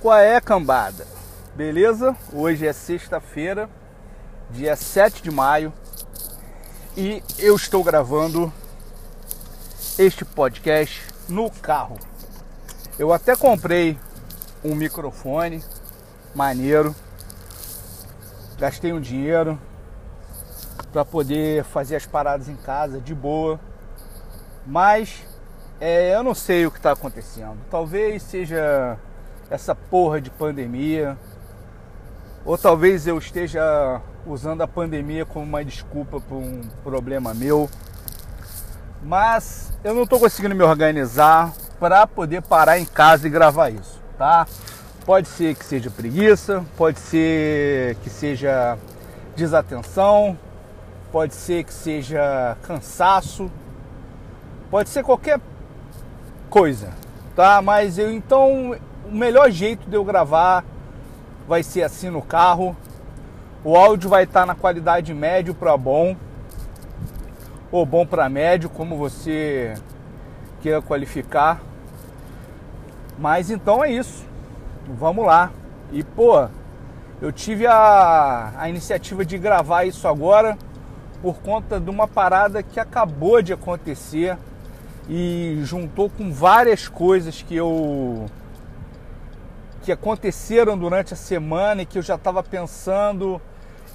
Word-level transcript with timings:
Qual 0.00 0.16
é, 0.16 0.40
cambada? 0.40 1.04
Beleza? 1.56 2.16
Hoje 2.32 2.64
é 2.64 2.72
sexta-feira, 2.72 3.68
dia 4.48 4.76
7 4.76 5.20
de 5.20 5.28
maio, 5.28 5.72
e 6.96 7.20
eu 7.36 7.56
estou 7.56 7.82
gravando 7.82 8.52
este 9.98 10.24
podcast 10.24 11.04
no 11.28 11.50
carro. 11.50 11.98
Eu 12.96 13.12
até 13.12 13.34
comprei 13.34 13.98
um 14.64 14.76
microfone 14.76 15.64
maneiro, 16.32 16.94
gastei 18.56 18.92
um 18.92 19.00
dinheiro 19.00 19.58
para 20.92 21.04
poder 21.04 21.64
fazer 21.64 21.96
as 21.96 22.06
paradas 22.06 22.48
em 22.48 22.56
casa 22.56 23.00
de 23.00 23.16
boa, 23.16 23.58
mas 24.64 25.24
é, 25.80 26.14
eu 26.14 26.22
não 26.22 26.36
sei 26.36 26.66
o 26.66 26.70
que 26.70 26.76
está 26.76 26.92
acontecendo. 26.92 27.58
Talvez 27.68 28.22
seja 28.22 28.96
essa 29.50 29.74
porra 29.74 30.20
de 30.20 30.30
pandemia. 30.30 31.16
Ou 32.44 32.56
talvez 32.56 33.06
eu 33.06 33.18
esteja 33.18 34.00
usando 34.26 34.62
a 34.62 34.68
pandemia 34.68 35.24
como 35.24 35.44
uma 35.44 35.64
desculpa 35.64 36.20
para 36.20 36.36
um 36.36 36.62
problema 36.82 37.34
meu. 37.34 37.68
Mas 39.02 39.72
eu 39.84 39.94
não 39.94 40.02
estou 40.02 40.18
conseguindo 40.18 40.54
me 40.54 40.62
organizar 40.62 41.52
para 41.78 42.06
poder 42.06 42.42
parar 42.42 42.78
em 42.78 42.84
casa 42.84 43.26
e 43.26 43.30
gravar 43.30 43.70
isso, 43.70 44.00
tá? 44.16 44.46
Pode 45.04 45.28
ser 45.28 45.54
que 45.54 45.64
seja 45.64 45.90
preguiça, 45.90 46.64
pode 46.76 46.98
ser 46.98 47.94
que 48.02 48.10
seja 48.10 48.76
desatenção, 49.36 50.36
pode 51.12 51.34
ser 51.34 51.64
que 51.64 51.72
seja 51.72 52.56
cansaço, 52.62 53.50
pode 54.70 54.88
ser 54.88 55.04
qualquer 55.04 55.40
coisa, 56.50 56.90
tá? 57.36 57.62
Mas 57.62 57.96
eu 57.96 58.12
então 58.12 58.76
o 59.10 59.14
melhor 59.14 59.50
jeito 59.50 59.88
de 59.88 59.96
eu 59.96 60.04
gravar 60.04 60.64
vai 61.46 61.62
ser 61.62 61.82
assim 61.82 62.10
no 62.10 62.20
carro. 62.20 62.76
O 63.64 63.76
áudio 63.76 64.10
vai 64.10 64.24
estar 64.24 64.44
na 64.46 64.54
qualidade 64.54 65.12
médio 65.14 65.54
para 65.54 65.76
bom 65.76 66.14
ou 67.72 67.84
bom 67.84 68.06
para 68.06 68.28
médio, 68.28 68.68
como 68.68 68.96
você 68.96 69.74
queira 70.60 70.82
qualificar. 70.82 71.60
Mas 73.18 73.50
então 73.50 73.82
é 73.82 73.90
isso. 73.90 74.24
Vamos 74.86 75.24
lá. 75.24 75.50
E 75.90 76.02
pô, 76.04 76.46
eu 77.20 77.32
tive 77.32 77.66
a, 77.66 78.52
a 78.56 78.68
iniciativa 78.68 79.24
de 79.24 79.38
gravar 79.38 79.84
isso 79.84 80.06
agora 80.06 80.56
por 81.22 81.36
conta 81.38 81.80
de 81.80 81.90
uma 81.90 82.06
parada 82.06 82.62
que 82.62 82.78
acabou 82.78 83.42
de 83.42 83.52
acontecer 83.52 84.36
e 85.08 85.60
juntou 85.64 86.10
com 86.10 86.30
várias 86.30 86.86
coisas 86.86 87.42
que 87.42 87.56
eu 87.56 88.26
que 89.88 89.92
aconteceram 89.92 90.76
durante 90.76 91.14
a 91.14 91.16
semana 91.16 91.80
e 91.80 91.86
que 91.86 91.96
eu 91.96 92.02
já 92.02 92.16
estava 92.16 92.42
pensando 92.42 93.40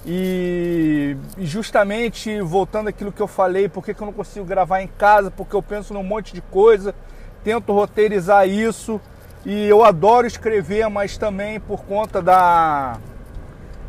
e, 0.04 1.16
justamente 1.38 2.40
voltando 2.40 2.88
aquilo 2.88 3.12
que 3.12 3.22
eu 3.22 3.28
falei, 3.28 3.68
por 3.68 3.84
que, 3.84 3.92
eu 3.92 4.04
não 4.04 4.12
consigo 4.12 4.44
gravar 4.44 4.82
em 4.82 4.88
casa, 4.88 5.30
porque 5.30 5.54
eu 5.54 5.62
penso 5.62 5.94
num 5.94 6.02
monte 6.02 6.34
de 6.34 6.40
coisa, 6.40 6.92
tento 7.44 7.72
roteirizar 7.72 8.48
isso 8.48 9.00
e 9.46 9.68
eu 9.68 9.84
adoro 9.84 10.26
escrever, 10.26 10.88
mas 10.88 11.16
também 11.16 11.60
por 11.60 11.84
conta 11.84 12.20
da 12.20 12.98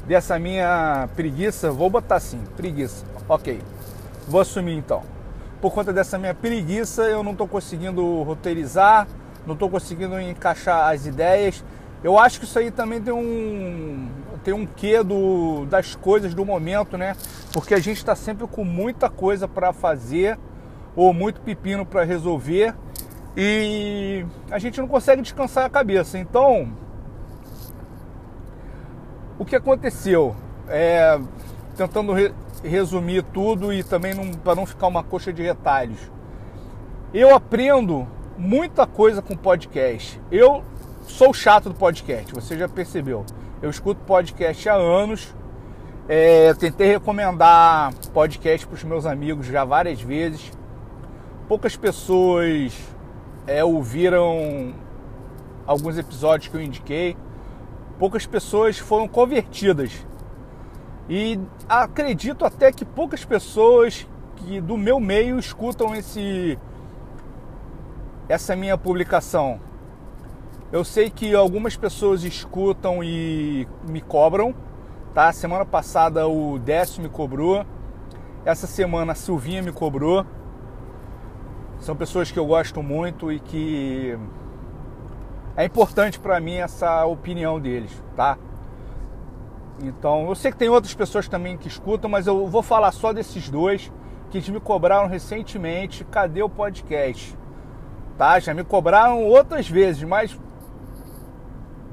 dessa 0.05 0.37
minha 0.37 1.09
preguiça, 1.15 1.71
vou 1.71 1.89
botar 1.89 2.17
assim, 2.17 2.39
preguiça, 2.55 3.03
ok, 3.27 3.59
vou 4.27 4.41
assumir 4.41 4.75
então. 4.75 5.01
Por 5.59 5.73
conta 5.73 5.91
dessa 5.91 6.19
minha 6.19 6.35
preguiça, 6.35 7.01
eu 7.05 7.23
não 7.23 7.31
estou 7.31 7.47
conseguindo 7.47 8.21
roteirizar, 8.21 9.07
não 9.43 9.55
estou 9.55 9.71
conseguindo 9.71 10.19
encaixar 10.21 10.93
as 10.93 11.07
ideias 11.07 11.63
eu 12.03 12.19
acho 12.19 12.39
que 12.39 12.45
isso 12.45 12.59
aí 12.59 12.71
também 12.71 13.01
tem 13.01 13.13
um 13.13 14.09
tem 14.43 14.53
um 14.53 14.65
quê 14.65 15.01
do, 15.01 15.65
das 15.65 15.95
coisas 15.95 16.35
do 16.35 16.45
momento, 16.45 16.97
né? 16.97 17.15
Porque 17.51 17.73
a 17.73 17.79
gente 17.79 17.97
está 17.97 18.15
sempre 18.15 18.45
com 18.45 18.63
muita 18.63 19.09
coisa 19.09 19.47
para 19.47 19.73
fazer 19.73 20.37
ou 20.95 21.11
muito 21.11 21.41
pepino 21.41 21.83
para 21.83 22.03
resolver 22.03 22.75
e 23.35 24.23
a 24.51 24.59
gente 24.59 24.79
não 24.79 24.87
consegue 24.87 25.23
descansar 25.23 25.65
a 25.65 25.69
cabeça. 25.69 26.19
Então, 26.19 26.71
o 29.37 29.43
que 29.43 29.55
aconteceu? 29.55 30.35
É, 30.67 31.19
tentando 31.75 32.13
re, 32.13 32.31
resumir 32.63 33.23
tudo 33.23 33.73
e 33.73 33.83
também 33.83 34.13
para 34.35 34.55
não 34.55 34.65
ficar 34.65 34.87
uma 34.87 35.03
coxa 35.03 35.33
de 35.33 35.41
retalhos. 35.41 35.99
Eu 37.13 37.33
aprendo 37.35 38.07
muita 38.37 38.85
coisa 38.85 39.21
com 39.21 39.35
podcast. 39.35 40.21
Eu 40.31 40.63
sou 41.07 41.33
chato 41.33 41.69
do 41.69 41.75
podcast, 41.75 42.33
você 42.33 42.57
já 42.57 42.67
percebeu. 42.67 43.25
Eu 43.61 43.69
escuto 43.69 44.01
podcast 44.01 44.67
há 44.69 44.73
anos. 44.73 45.33
É, 46.07 46.53
tentei 46.53 46.87
recomendar 46.87 47.93
podcast 48.13 48.67
para 48.67 48.75
os 48.75 48.83
meus 48.83 49.05
amigos 49.05 49.47
já 49.47 49.63
várias 49.63 50.01
vezes. 50.01 50.51
Poucas 51.47 51.75
pessoas 51.75 52.73
é, 53.47 53.63
ouviram 53.63 54.73
alguns 55.65 55.97
episódios 55.97 56.49
que 56.49 56.57
eu 56.57 56.61
indiquei. 56.61 57.15
Poucas 57.97 58.25
pessoas 58.25 58.77
foram 58.77 59.07
convertidas. 59.07 60.05
E 61.09 61.39
acredito 61.69 62.45
até 62.45 62.71
que 62.71 62.83
poucas 62.83 63.23
pessoas 63.23 64.07
que 64.35 64.59
do 64.59 64.75
meu 64.75 64.99
meio 64.99 65.39
escutam 65.39 65.95
esse 65.95 66.57
essa 68.27 68.55
minha 68.55 68.77
publicação. 68.77 69.59
Eu 70.71 70.83
sei 70.83 71.09
que 71.09 71.33
algumas 71.35 71.77
pessoas 71.77 72.23
escutam 72.23 73.03
e 73.03 73.67
me 73.87 74.01
cobram, 74.01 74.53
tá? 75.13 75.31
Semana 75.31 75.63
passada 75.63 76.27
o 76.27 76.57
Décio 76.57 77.03
me 77.03 77.09
cobrou, 77.09 77.63
essa 78.43 78.65
semana 78.65 79.11
a 79.11 79.15
Silvinha 79.15 79.61
me 79.61 79.71
cobrou. 79.71 80.25
São 81.79 81.95
pessoas 81.95 82.31
que 82.31 82.39
eu 82.39 82.45
gosto 82.45 82.81
muito 82.81 83.31
e 83.31 83.39
que 83.39 84.17
é 85.55 85.63
importante 85.63 86.19
para 86.19 86.39
mim 86.39 86.55
essa 86.55 87.05
opinião 87.05 87.59
deles, 87.59 87.91
tá? 88.15 88.37
Então, 89.83 90.27
eu 90.29 90.35
sei 90.35 90.51
que 90.51 90.57
tem 90.57 90.69
outras 90.69 90.93
pessoas 90.95 91.27
também 91.27 91.57
que 91.57 91.67
escutam, 91.67 92.09
mas 92.09 92.27
eu 92.27 92.47
vou 92.47 92.63
falar 92.63 92.91
só 92.91 93.13
desses 93.13 93.49
dois 93.49 93.91
que 94.31 94.51
me 94.51 94.59
cobraram 94.59 95.07
recentemente. 95.07 96.03
Cadê 96.05 96.41
o 96.41 96.49
podcast? 96.49 97.37
Tá? 98.17 98.39
Já 98.39 98.53
me 98.53 98.63
cobraram 98.63 99.23
outras 99.25 99.69
vezes, 99.69 100.03
mas 100.03 100.37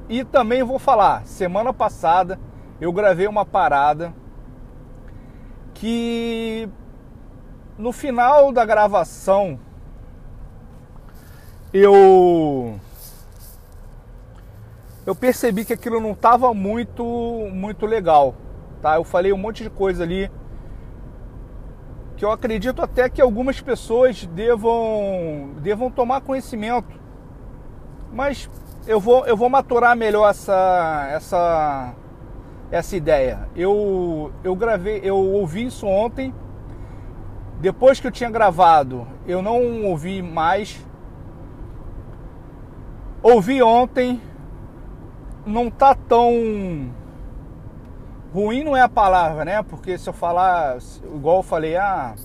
e 0.09 0.23
também 0.23 0.63
vou 0.63 0.79
falar, 0.79 1.25
semana 1.25 1.73
passada 1.73 2.39
eu 2.79 2.91
gravei 2.91 3.27
uma 3.27 3.45
parada 3.45 4.13
que 5.73 6.67
no 7.77 7.91
final 7.91 8.51
da 8.51 8.65
gravação 8.65 9.59
eu 11.73 12.79
eu 15.05 15.15
percebi 15.15 15.65
que 15.65 15.73
aquilo 15.73 15.99
não 15.99 16.11
estava 16.11 16.53
muito 16.53 17.03
muito 17.51 17.85
legal, 17.85 18.35
tá? 18.81 18.95
Eu 18.95 19.03
falei 19.03 19.33
um 19.33 19.37
monte 19.37 19.63
de 19.63 19.69
coisa 19.69 20.03
ali 20.03 20.31
que 22.15 22.23
eu 22.23 22.31
acredito 22.31 22.81
até 22.81 23.09
que 23.09 23.21
algumas 23.21 23.59
pessoas 23.59 24.25
devam 24.27 25.55
devam 25.61 25.89
tomar 25.89 26.21
conhecimento. 26.21 27.01
Mas 28.11 28.47
eu 28.85 28.99
vou, 28.99 29.25
eu 29.25 29.35
vou 29.35 29.49
maturar 29.49 29.95
melhor 29.95 30.29
essa, 30.29 31.07
essa, 31.11 31.93
essa 32.69 32.95
ideia. 32.95 33.47
Eu, 33.55 34.31
eu 34.43 34.55
gravei, 34.55 34.99
eu 35.03 35.17
ouvi 35.17 35.65
isso 35.65 35.87
ontem. 35.87 36.33
Depois 37.59 37.99
que 37.99 38.07
eu 38.07 38.11
tinha 38.11 38.29
gravado, 38.29 39.07
eu 39.25 39.41
não 39.41 39.85
ouvi 39.85 40.21
mais. 40.21 40.85
Ouvi 43.21 43.63
ontem, 43.63 44.21
não 45.45 45.71
tá 45.71 45.95
tão 45.95 46.91
ruim 48.33 48.63
não 48.63 48.75
é 48.75 48.81
a 48.81 48.89
palavra, 48.89 49.45
né? 49.45 49.61
Porque 49.63 49.97
se 49.97 50.09
eu 50.09 50.13
falar 50.13 50.77
igual 51.03 51.37
eu 51.37 51.43
falei, 51.43 51.77
ah, 51.77 52.15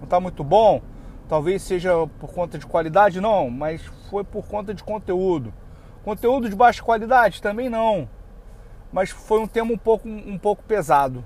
não 0.00 0.06
tá 0.06 0.20
muito 0.20 0.42
bom, 0.44 0.82
talvez 1.28 1.62
seja 1.62 1.92
por 2.18 2.32
conta 2.32 2.58
de 2.58 2.66
qualidade, 2.66 3.20
não, 3.20 3.48
mas 3.48 3.80
foi 4.10 4.24
por 4.24 4.44
conta 4.46 4.74
de 4.74 4.82
conteúdo. 4.82 5.54
Conteúdo 6.04 6.48
de 6.48 6.56
baixa 6.56 6.82
qualidade? 6.82 7.40
Também 7.40 7.68
não. 7.68 8.08
Mas 8.92 9.10
foi 9.10 9.40
um 9.40 9.46
tema 9.46 9.72
um 9.72 9.78
pouco, 9.78 10.08
um 10.08 10.36
pouco 10.36 10.62
pesado, 10.64 11.24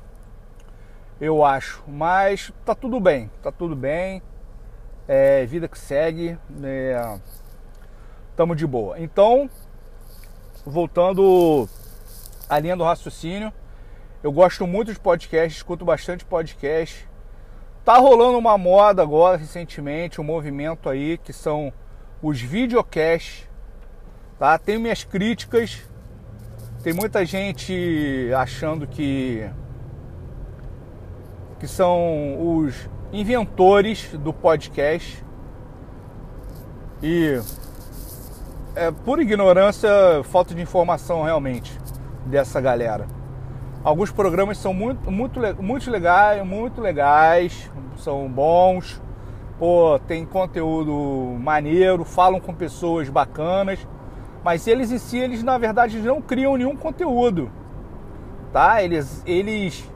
eu 1.20 1.44
acho. 1.44 1.82
Mas 1.88 2.52
tá 2.64 2.74
tudo 2.74 3.00
bem, 3.00 3.30
tá 3.42 3.50
tudo 3.50 3.74
bem. 3.74 4.22
É, 5.08 5.44
vida 5.46 5.66
que 5.66 5.78
segue. 5.78 6.38
É, 6.62 7.18
tamo 8.36 8.54
de 8.54 8.66
boa. 8.66 9.00
Então, 9.00 9.50
voltando 10.64 11.68
à 12.48 12.58
linha 12.58 12.76
do 12.76 12.84
raciocínio, 12.84 13.52
eu 14.22 14.30
gosto 14.30 14.66
muito 14.66 14.92
de 14.92 15.00
podcast, 15.00 15.56
escuto 15.56 15.84
bastante 15.84 16.24
podcast. 16.24 17.08
Tá 17.84 17.98
rolando 17.98 18.38
uma 18.38 18.58
moda 18.58 19.02
agora 19.02 19.36
recentemente, 19.36 20.20
um 20.20 20.24
movimento 20.24 20.88
aí 20.88 21.18
que 21.18 21.32
são 21.32 21.72
os 22.20 22.40
videocasts 22.40 23.48
Tá? 24.38 24.58
Tenho 24.58 24.80
minhas 24.80 25.02
críticas, 25.02 25.82
Tem 26.82 26.92
muita 26.92 27.24
gente 27.24 28.30
achando 28.36 28.86
que 28.86 29.48
que 31.58 31.66
são 31.66 32.58
os 32.58 32.88
inventores 33.12 34.10
do 34.12 34.32
podcast 34.32 35.24
e 37.02 37.40
é 38.74 38.90
pura 38.90 39.22
ignorância, 39.22 39.88
falta 40.24 40.54
de 40.54 40.60
informação 40.60 41.22
realmente 41.22 41.76
dessa 42.26 42.60
galera. 42.60 43.06
Alguns 43.82 44.10
programas 44.12 44.58
são 44.58 44.74
muito, 44.74 45.10
muito, 45.10 45.40
muito 45.62 45.90
legais, 45.90 46.44
muito 46.46 46.80
legais, 46.80 47.70
são 47.96 48.28
bons, 48.28 49.00
pô, 49.58 49.98
tem 50.06 50.26
conteúdo 50.26 50.92
maneiro, 51.40 52.04
falam 52.04 52.38
com 52.38 52.52
pessoas 52.52 53.08
bacanas, 53.08 53.78
mas 54.46 54.68
eles 54.68 54.92
em 54.92 54.98
si, 54.98 55.18
eles 55.18 55.42
na 55.42 55.58
verdade 55.58 55.98
não 55.98 56.22
criam 56.22 56.56
nenhum 56.56 56.76
conteúdo, 56.76 57.50
tá? 58.52 58.80
Eles, 58.80 59.20
eles, 59.26 59.90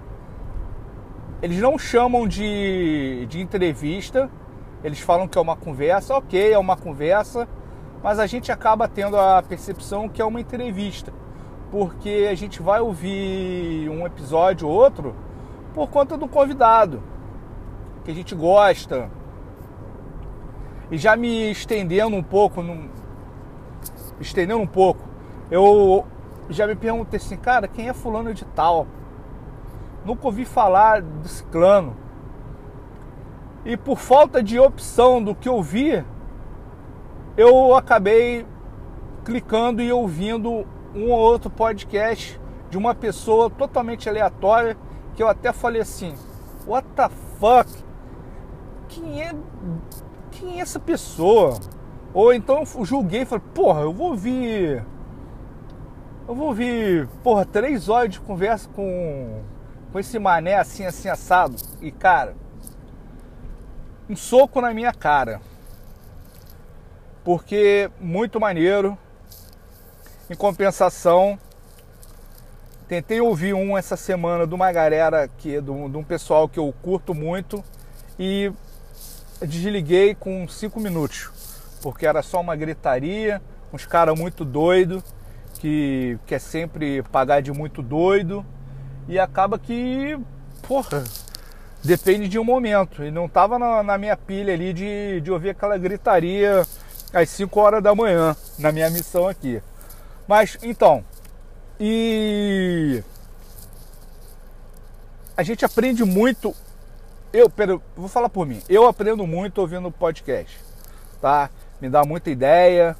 eles 1.41 1.61
não 1.61 1.79
chamam 1.79 2.27
de, 2.27 3.27
de 3.29 3.41
entrevista, 3.41 4.29
eles 4.83 4.99
falam 4.99 5.29
que 5.29 5.39
é 5.39 5.41
uma 5.41 5.55
conversa, 5.55 6.17
ok, 6.17 6.53
é 6.53 6.59
uma 6.59 6.77
conversa, 6.77 7.47
mas 8.03 8.19
a 8.19 8.27
gente 8.27 8.51
acaba 8.51 8.89
tendo 8.89 9.17
a 9.17 9.41
percepção 9.41 10.09
que 10.09 10.21
é 10.21 10.25
uma 10.25 10.41
entrevista 10.41 11.13
porque 11.71 12.27
a 12.29 12.35
gente 12.35 12.61
vai 12.61 12.81
ouvir 12.81 13.89
um 13.89 14.05
episódio 14.05 14.67
ou 14.67 14.75
outro 14.75 15.15
por 15.73 15.89
conta 15.89 16.17
do 16.17 16.27
convidado, 16.27 17.01
que 18.05 18.11
a 18.11 18.15
gente 18.15 18.35
gosta. 18.35 19.09
E 20.91 20.99
já 20.99 21.15
me 21.15 21.53
estendendo 21.53 22.17
um 22.17 22.23
pouco, 22.25 22.61
estendendo 24.21 24.61
um 24.61 24.67
pouco, 24.67 25.01
eu 25.51 26.05
já 26.49 26.67
me 26.67 26.75
perguntei 26.75 27.19
assim, 27.19 27.37
cara, 27.37 27.67
quem 27.67 27.89
é 27.89 27.93
fulano 27.93 28.35
de 28.35 28.45
tal? 28.45 28.87
Nunca 30.05 30.27
ouvi 30.27 30.45
falar 30.45 31.03
desse 31.03 31.45
clã. 31.45 31.91
E 33.65 33.77
por 33.77 33.99
falta 33.99 34.43
de 34.43 34.59
opção 34.59 35.23
do 35.23 35.35
que 35.35 35.49
ouvir, 35.49 36.05
eu 37.37 37.75
acabei 37.75 38.47
clicando 39.25 39.83
e 39.83 39.93
ouvindo 39.93 40.67
um 40.95 41.11
ou 41.11 41.19
outro 41.19 41.51
podcast 41.51 42.41
de 42.69 42.79
uma 42.79 42.95
pessoa 42.95 43.51
totalmente 43.51 44.09
aleatória 44.09 44.77
que 45.15 45.23
eu 45.23 45.29
até 45.29 45.53
falei 45.53 45.83
assim: 45.83 46.15
What 46.67 46.89
the 46.97 47.09
fuck? 47.39 47.71
Quem 48.89 49.23
é, 49.23 49.35
quem 50.31 50.59
é 50.59 50.63
essa 50.63 50.81
pessoa? 50.81 51.59
Ou 52.13 52.33
então 52.33 52.65
julguei 52.83 53.23
e 53.23 53.25
falei: 53.25 53.45
Porra, 53.55 53.83
eu 53.83 53.93
vou 53.93 54.11
ouvir. 54.11 54.85
Eu 56.27 56.35
vou 56.35 56.49
ouvir, 56.49 57.09
porra, 57.25 57.45
três 57.45 57.89
horas 57.89 58.11
de 58.11 58.21
conversa 58.21 58.69
com, 58.69 59.43
com 59.91 59.99
esse 59.99 60.19
mané 60.19 60.57
assim, 60.57 60.87
assim, 60.87 61.09
assado. 61.09 61.57
E 61.81 61.91
cara, 61.91 62.37
um 64.09 64.15
soco 64.15 64.61
na 64.61 64.73
minha 64.73 64.93
cara. 64.93 65.41
Porque 67.25 67.91
muito 68.01 68.41
maneiro, 68.41 68.97
em 70.29 70.35
compensação, 70.35 71.39
tentei 72.89 73.21
ouvir 73.21 73.55
um 73.55 73.77
essa 73.77 73.97
semana 73.97 74.47
de 74.47 74.55
uma 74.55 74.73
galera 74.73 75.29
que, 75.29 75.61
de 75.61 75.71
um 75.71 76.03
pessoal 76.03 76.49
que 76.49 76.59
eu 76.59 76.75
curto 76.83 77.15
muito 77.15 77.63
e 78.19 78.53
desliguei 79.41 80.15
com 80.15 80.49
cinco 80.49 80.81
minutos, 80.81 81.31
porque 81.83 82.07
era 82.07 82.23
só 82.23 82.41
uma 82.41 82.57
gritaria, 82.57 83.41
uns 83.73 83.87
caras 83.87 84.19
muito 84.19 84.45
doido 84.45 85.03
que 85.59 86.19
quer 86.27 86.41
sempre 86.41 87.03
pagar 87.05 87.43
de 87.43 87.53
muito 87.53 87.83
doido 87.83 88.45
e 89.07 89.19
acaba 89.19 89.59
que, 89.59 90.19
porra, 90.67 91.05
depende 91.85 92.29
de 92.29 92.39
um 92.39 92.45
momento. 92.45 93.05
E 93.05 93.11
não 93.11 93.29
tava 93.29 93.59
na, 93.59 93.83
na 93.83 93.99
minha 93.99 94.17
pilha 94.17 94.55
ali 94.55 94.73
de, 94.73 95.21
de 95.21 95.31
ouvir 95.31 95.51
aquela 95.51 95.77
gritaria 95.77 96.67
às 97.13 97.29
5 97.29 97.61
horas 97.61 97.83
da 97.83 97.95
manhã, 97.95 98.35
na 98.59 98.73
minha 98.73 98.89
missão 98.89 99.29
aqui. 99.29 99.63
Mas 100.27 100.57
então, 100.63 101.05
e 101.79 103.03
a 105.37 105.43
gente 105.43 105.65
aprende 105.65 106.05
muito. 106.05 106.55
Eu, 107.33 107.51
vou 107.97 108.09
falar 108.09 108.29
por 108.29 108.47
mim. 108.47 108.63
Eu 108.69 108.87
aprendo 108.87 109.27
muito 109.27 109.61
ouvindo 109.61 109.91
podcast, 109.91 110.59
tá? 111.21 111.51
Me 111.81 111.89
dá 111.89 112.05
muita 112.05 112.31
ideia. 112.31 112.97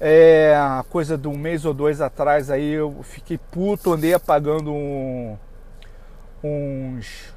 É, 0.00 0.54
a 0.56 0.84
coisa 0.88 1.16
de 1.16 1.28
um 1.28 1.36
mês 1.36 1.64
ou 1.64 1.72
dois 1.72 2.00
atrás 2.00 2.50
aí 2.50 2.72
eu 2.72 3.02
fiquei 3.04 3.38
puto, 3.38 3.92
andei 3.92 4.12
apagando 4.12 4.72
um, 4.72 5.38
uns 6.42 7.32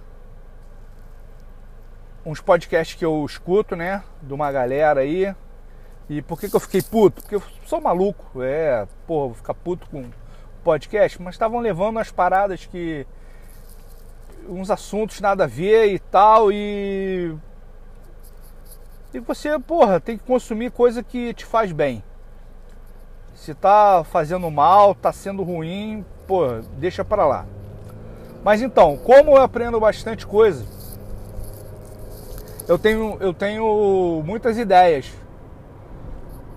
uns 2.26 2.42
podcasts 2.42 2.98
que 2.98 3.06
eu 3.06 3.24
escuto, 3.24 3.76
né? 3.76 4.04
De 4.22 4.34
uma 4.34 4.52
galera 4.52 5.02
aí. 5.02 5.34
E 6.10 6.22
por 6.22 6.40
que, 6.40 6.50
que 6.50 6.56
eu 6.56 6.60
fiquei 6.60 6.82
puto? 6.82 7.22
Porque 7.22 7.36
eu 7.36 7.44
sou 7.66 7.80
maluco, 7.80 8.42
é, 8.42 8.88
porra, 9.06 9.28
vou 9.28 9.36
ficar 9.36 9.54
puto 9.54 9.88
com 9.90 10.10
podcast, 10.64 11.22
mas 11.22 11.36
estavam 11.36 11.60
levando 11.60 12.00
as 12.00 12.12
paradas 12.12 12.66
que. 12.66 13.06
uns 14.50 14.72
assuntos 14.72 15.22
nada 15.22 15.44
a 15.46 15.48
ver 15.48 15.94
e 15.94 16.00
tal, 16.00 16.52
e. 16.52 17.36
E 19.16 19.20
você, 19.22 19.58
porra, 19.58 19.98
tem 19.98 20.18
que 20.18 20.26
consumir 20.26 20.72
coisa 20.72 21.02
que 21.02 21.34
te 21.34 21.46
faz 21.46 21.72
bem. 21.72 22.04
Se 23.34 23.54
tá 23.54 24.04
fazendo 24.04 24.52
mal, 24.52 24.94
tá 24.94 25.14
sendo 25.14 25.42
ruim, 25.42 26.04
porra, 26.28 26.62
deixa 26.78 27.06
para 27.06 27.26
lá. 27.26 27.46
Mas 28.44 28.62
então, 28.62 28.98
como 28.98 29.32
eu 29.32 29.42
aprendo 29.42 29.80
bastante 29.80 30.28
coisa, 30.28 30.66
eu 32.68 32.78
tenho, 32.78 33.16
eu 33.22 33.34
tenho 33.34 34.22
muitas 34.26 34.58
ideias 34.58 35.14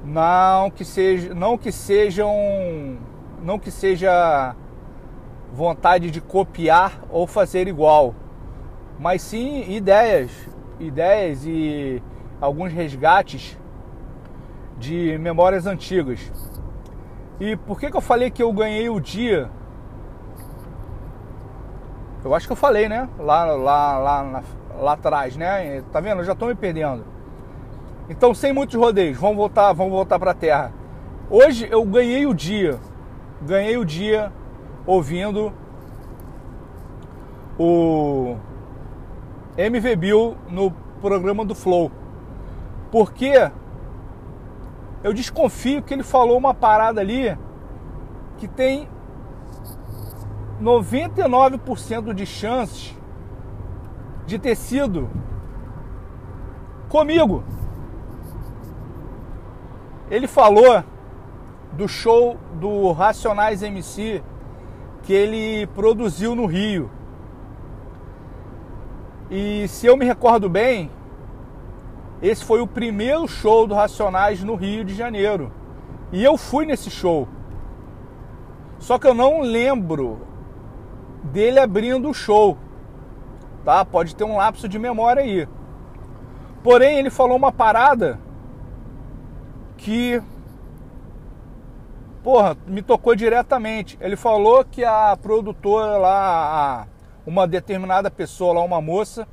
não 0.04 0.68
que 0.68 0.84
seja, 0.84 1.32
não 1.32 1.56
que 1.56 1.70
sejam, 1.70 2.98
não 3.40 3.56
que 3.56 3.70
seja 3.70 4.56
vontade 5.52 6.10
de 6.10 6.20
copiar 6.20 7.04
ou 7.08 7.24
fazer 7.24 7.68
igual, 7.68 8.16
mas 8.98 9.22
sim 9.22 9.70
ideias, 9.70 10.32
ideias 10.80 11.46
e 11.46 12.02
alguns 12.40 12.72
resgates 12.72 13.58
de 14.78 15.18
memórias 15.18 15.66
antigas. 15.66 16.32
E 17.40 17.56
por 17.56 17.78
que, 17.78 17.90
que 17.90 17.96
eu 17.96 18.00
falei 18.00 18.30
que 18.30 18.42
eu 18.42 18.52
ganhei 18.52 18.88
o 18.88 19.00
dia? 19.00 19.50
Eu 22.24 22.34
acho 22.34 22.46
que 22.46 22.52
eu 22.52 22.56
falei, 22.56 22.88
né? 22.88 23.08
Lá, 23.18 23.44
lá, 23.44 23.98
lá, 23.98 24.42
lá 24.78 24.92
atrás, 24.92 25.36
né? 25.36 25.82
Tá 25.92 26.00
vendo? 26.00 26.20
Eu 26.20 26.24
já 26.24 26.32
estou 26.32 26.48
me 26.48 26.54
perdendo. 26.54 27.04
Então, 28.08 28.34
sem 28.34 28.52
muitos 28.52 28.74
rodeios, 28.74 29.18
vamos 29.18 29.36
voltar, 29.36 29.72
vamos 29.72 29.92
voltar 29.92 30.18
para 30.18 30.30
a 30.30 30.34
terra. 30.34 30.72
Hoje 31.30 31.68
eu 31.70 31.84
ganhei 31.84 32.26
o 32.26 32.32
dia, 32.32 32.78
ganhei 33.42 33.76
o 33.76 33.84
dia 33.84 34.32
ouvindo 34.86 35.52
o 37.58 38.36
MV 39.58 39.96
Bill 39.96 40.36
no 40.48 40.70
programa 41.02 41.44
do 41.44 41.54
Flow. 41.54 41.92
Porque 42.90 43.50
eu 45.02 45.12
desconfio 45.12 45.82
que 45.82 45.94
ele 45.94 46.02
falou 46.02 46.36
uma 46.36 46.54
parada 46.54 47.00
ali 47.00 47.36
que 48.36 48.48
tem 48.48 48.88
99% 50.60 52.12
de 52.12 52.26
chances 52.26 52.96
de 54.26 54.38
ter 54.38 54.56
sido 54.56 55.08
comigo. 56.88 57.44
Ele 60.10 60.26
falou 60.26 60.82
do 61.72 61.86
show 61.86 62.36
do 62.54 62.92
Racionais 62.92 63.62
MC 63.62 64.22
que 65.02 65.12
ele 65.12 65.66
produziu 65.68 66.34
no 66.34 66.46
Rio. 66.46 66.90
E 69.30 69.68
se 69.68 69.86
eu 69.86 69.96
me 69.96 70.04
recordo 70.04 70.48
bem, 70.48 70.90
esse 72.20 72.44
foi 72.44 72.60
o 72.60 72.66
primeiro 72.66 73.26
show 73.28 73.66
do 73.66 73.74
Racionais 73.74 74.42
no 74.42 74.54
Rio 74.54 74.84
de 74.84 74.94
Janeiro. 74.94 75.52
E 76.10 76.22
eu 76.22 76.36
fui 76.36 76.66
nesse 76.66 76.90
show. 76.90 77.28
Só 78.78 78.98
que 78.98 79.06
eu 79.06 79.14
não 79.14 79.40
lembro 79.40 80.26
dele 81.24 81.60
abrindo 81.60 82.08
o 82.08 82.14
show. 82.14 82.56
Tá? 83.64 83.84
Pode 83.84 84.16
ter 84.16 84.24
um 84.24 84.36
lapso 84.36 84.68
de 84.68 84.78
memória 84.78 85.22
aí. 85.22 85.48
Porém, 86.62 86.98
ele 86.98 87.10
falou 87.10 87.36
uma 87.36 87.52
parada 87.52 88.18
que 89.76 90.20
porra, 92.22 92.56
me 92.66 92.82
tocou 92.82 93.14
diretamente. 93.14 93.96
Ele 94.00 94.16
falou 94.16 94.64
que 94.64 94.84
a 94.84 95.16
produtora 95.16 95.96
lá, 95.96 96.86
uma 97.26 97.46
determinada 97.46 98.10
pessoa 98.10 98.54
lá, 98.54 98.60
uma 98.62 98.80
moça, 98.80 99.26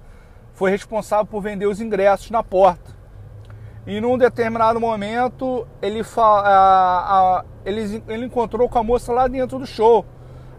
foi 0.56 0.72
responsável 0.72 1.26
por 1.26 1.42
vender 1.42 1.68
os 1.68 1.80
ingressos 1.80 2.32
na 2.32 2.42
porta. 2.42 2.96
E 3.86 4.02
num 4.02 4.18
determinado 4.18 4.80
momento 4.80 5.68
ele, 5.82 6.02
a, 6.18 6.22
a, 6.22 7.46
ele, 7.64 8.04
ele 8.08 8.26
encontrou 8.26 8.68
com 8.68 8.80
a 8.80 8.84
moça 8.84 9.14
lá 9.14 9.28
dentro 9.28 9.60
do 9.60 9.68
show. 9.68 10.04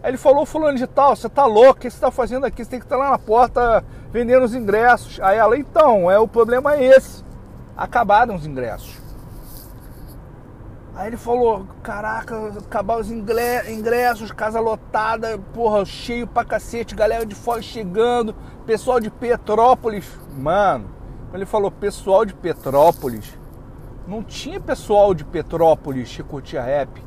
Aí 0.03 0.11
ele 0.11 0.19
falou, 0.19 0.47
fulano 0.47 0.79
de 0.79 0.87
tal, 0.87 1.17
você 1.17 1.29
tá 1.29 1.45
louco, 1.45 1.73
o 1.73 1.81
que 1.81 1.91
você 1.91 1.99
tá 1.99 2.11
fazendo 2.13 2.47
aqui? 2.47 2.65
Você 2.65 2.71
tem 2.71 2.79
que 2.79 2.87
estar 2.87 2.97
lá 2.97 3.11
na 3.11 3.19
porta 3.19 3.83
vendendo 4.13 4.45
os 4.45 4.55
ingressos. 4.55 5.19
Aí 5.21 5.37
ela, 5.39 5.59
então, 5.59 6.09
é, 6.09 6.19
o 6.19 6.29
problema 6.29 6.77
é 6.77 6.85
esse. 6.85 7.25
Acabaram 7.77 8.37
os 8.37 8.47
ingressos. 8.47 9.06
Aí 10.97 11.09
ele 11.09 11.19
falou, 11.19 11.67
caraca, 11.83 12.55
acabar 12.59 12.99
os 12.99 13.11
ingressos, 13.11 14.33
casa 14.33 14.59
lotada, 14.59 15.39
porra, 15.53 15.85
cheio 15.85 16.27
pra 16.27 16.43
cacete, 16.43 16.95
galera 16.95 17.27
de 17.27 17.35
fora 17.35 17.61
chegando, 17.61 18.35
pessoal 18.65 18.99
de 18.99 19.11
Petrópolis. 19.11 20.19
Mano, 20.39 20.89
ele 21.35 21.45
falou 21.45 21.71
pessoal 21.71 22.25
de 22.25 22.33
Petrópolis. 22.33 23.39
Não 24.09 24.23
tinha 24.23 24.59
pessoal 24.59 25.13
de 25.13 25.23
Petrópolis 25.23 26.17
que 26.17 26.23
curtia 26.23 26.63
rap. 26.63 27.05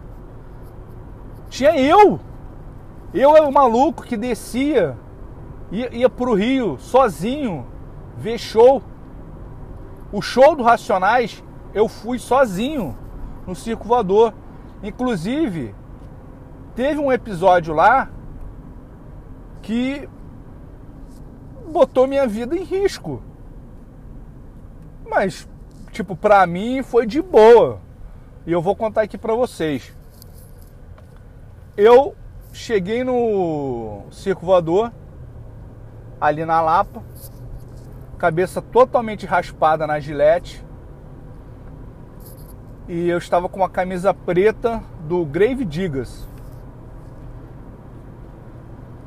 Tinha 1.50 1.76
eu. 1.76 2.20
Eu 3.12 3.36
era 3.36 3.48
o 3.48 3.52
maluco 3.52 4.04
que 4.04 4.16
descia, 4.16 4.96
ia, 5.72 5.92
ia 5.96 6.10
pro 6.12 6.36
Rio 6.36 6.78
sozinho 6.78 7.66
ver 8.16 8.38
show. 8.38 8.84
O 10.12 10.22
show 10.22 10.56
do 10.56 10.62
Racionais 10.62 11.44
eu 11.74 11.88
fui 11.88 12.20
sozinho 12.20 12.96
no 13.50 13.56
Circo 13.56 13.88
Voador. 13.88 14.34
Inclusive, 14.82 15.76
teve 16.76 17.00
um 17.00 17.12
episódio 17.12 17.74
lá 17.74 18.10
que 19.62 20.08
botou 21.68 22.08
minha 22.08 22.28
vida 22.28 22.56
em 22.56 22.64
risco. 22.64 23.22
Mas, 25.10 25.50
tipo, 25.92 26.16
pra 26.16 26.46
mim 26.46 26.84
foi 26.84 27.06
de 27.06 27.22
boa. 27.22 27.82
E 28.46 28.52
eu 28.52 28.62
vou 28.62 28.76
contar 28.76 29.02
aqui 29.02 29.18
pra 29.18 29.34
vocês. 29.34 29.94
Eu 31.76 32.16
cheguei 32.54 33.04
no 33.04 34.04
Circo 34.12 34.46
Voador, 34.46 34.92
ali 36.22 36.46
na 36.46 36.62
Lapa, 36.62 37.02
cabeça 38.18 38.62
totalmente 38.62 39.26
raspada 39.26 39.88
na 39.88 40.00
gilete. 40.00 40.64
E 42.90 43.08
eu 43.08 43.20
estava 43.20 43.48
com 43.48 43.58
uma 43.58 43.70
camisa 43.70 44.12
preta 44.16 44.82
do 45.02 45.24
Grave 45.24 45.64
Digas. 45.64 46.28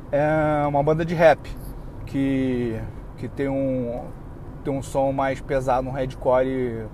É 0.09 0.65
uma 0.65 0.81
banda 0.81 1.03
de 1.03 1.13
rap 1.13 1.53
que, 2.05 2.79
que 3.17 3.27
tem 3.27 3.49
um 3.49 4.05
tem 4.63 4.73
um 4.73 4.81
som 4.81 5.11
mais 5.11 5.41
pesado, 5.41 5.89
um 5.89 5.91
headcore, 5.91 6.87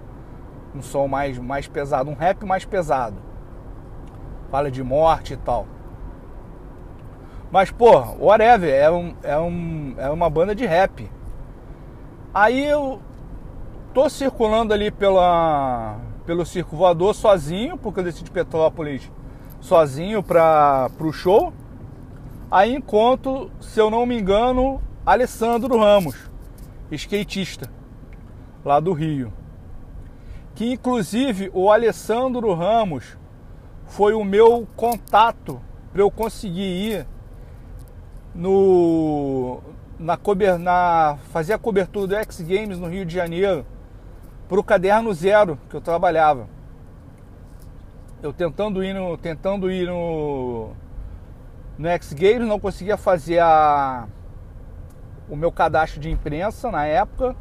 um 0.74 0.82
som 0.82 1.08
mais, 1.08 1.38
mais 1.38 1.68
pesado, 1.68 2.10
um 2.10 2.16
rap 2.16 2.44
mais 2.44 2.66
pesado. 2.66 3.18
Fala 4.50 4.72
de 4.72 4.84
morte 4.84 5.36
e 5.36 5.38
tal. 5.38 5.68
Mas, 7.52 7.70
pô, 7.70 8.00
whatever, 8.18 8.74
é, 8.74 8.90
um, 8.90 9.14
é, 9.22 9.38
um, 9.38 9.94
é 9.96 10.10
uma 10.10 10.28
banda 10.28 10.56
de 10.56 10.66
rap. 10.66 11.08
Aí 12.34 12.66
eu 12.66 13.00
tô 13.94 14.10
circulando 14.10 14.74
ali 14.74 14.90
pela, 14.90 16.09
pelo 16.30 16.46
Circo 16.46 16.78
Voador 16.78 17.16
sozinho, 17.16 17.76
porque 17.76 18.02
eu 18.02 18.04
desci 18.04 18.24
de 18.24 18.30
Petrópolis 18.30 19.12
sozinho 19.60 20.22
para 20.22 20.88
pro 20.96 21.12
show. 21.12 21.52
Aí 22.52 22.76
encontro, 22.76 23.50
se 23.60 23.80
eu 23.80 23.90
não 23.90 24.06
me 24.06 24.20
engano, 24.20 24.80
Alessandro 25.04 25.80
Ramos 25.80 26.30
skatista 26.92 27.68
lá 28.64 28.80
do 28.80 28.94
Rio. 28.94 29.34
Que 30.54 30.72
inclusive 30.74 31.50
o 31.52 31.72
Alessandro 31.72 32.54
Ramos 32.54 33.18
foi 33.86 34.14
o 34.14 34.24
meu 34.24 34.68
contato 34.76 35.60
para 35.92 36.04
eu 36.04 36.12
conseguir 36.12 36.62
ir 36.62 37.08
no 38.36 39.62
na, 39.98 40.16
cober, 40.16 40.60
na 40.60 41.18
fazer 41.34 41.54
a 41.54 41.58
cobertura 41.58 42.06
do 42.06 42.16
X 42.18 42.40
Games 42.42 42.78
no 42.78 42.88
Rio 42.88 43.04
de 43.04 43.16
Janeiro 43.16 43.66
para 44.50 44.60
o 44.60 44.64
caderno 44.64 45.14
zero 45.14 45.60
que 45.70 45.76
eu 45.76 45.82
trabalhava. 45.82 46.50
Eu 48.22 48.34
tentando 48.34 48.84
ir 48.84 48.94
no 48.94 49.16
tentando 49.16 49.72
ir 49.72 49.88
no 49.88 50.72
no 51.78 51.88
X 51.88 52.12
Games 52.12 52.48
não 52.48 52.60
conseguia 52.60 52.98
fazer 52.98 53.40
a 53.40 54.08
o 55.30 55.36
meu 55.36 55.52
cadastro 55.52 56.02
de 56.02 56.10
imprensa 56.10 56.72
na 56.72 56.86
época. 56.86 57.36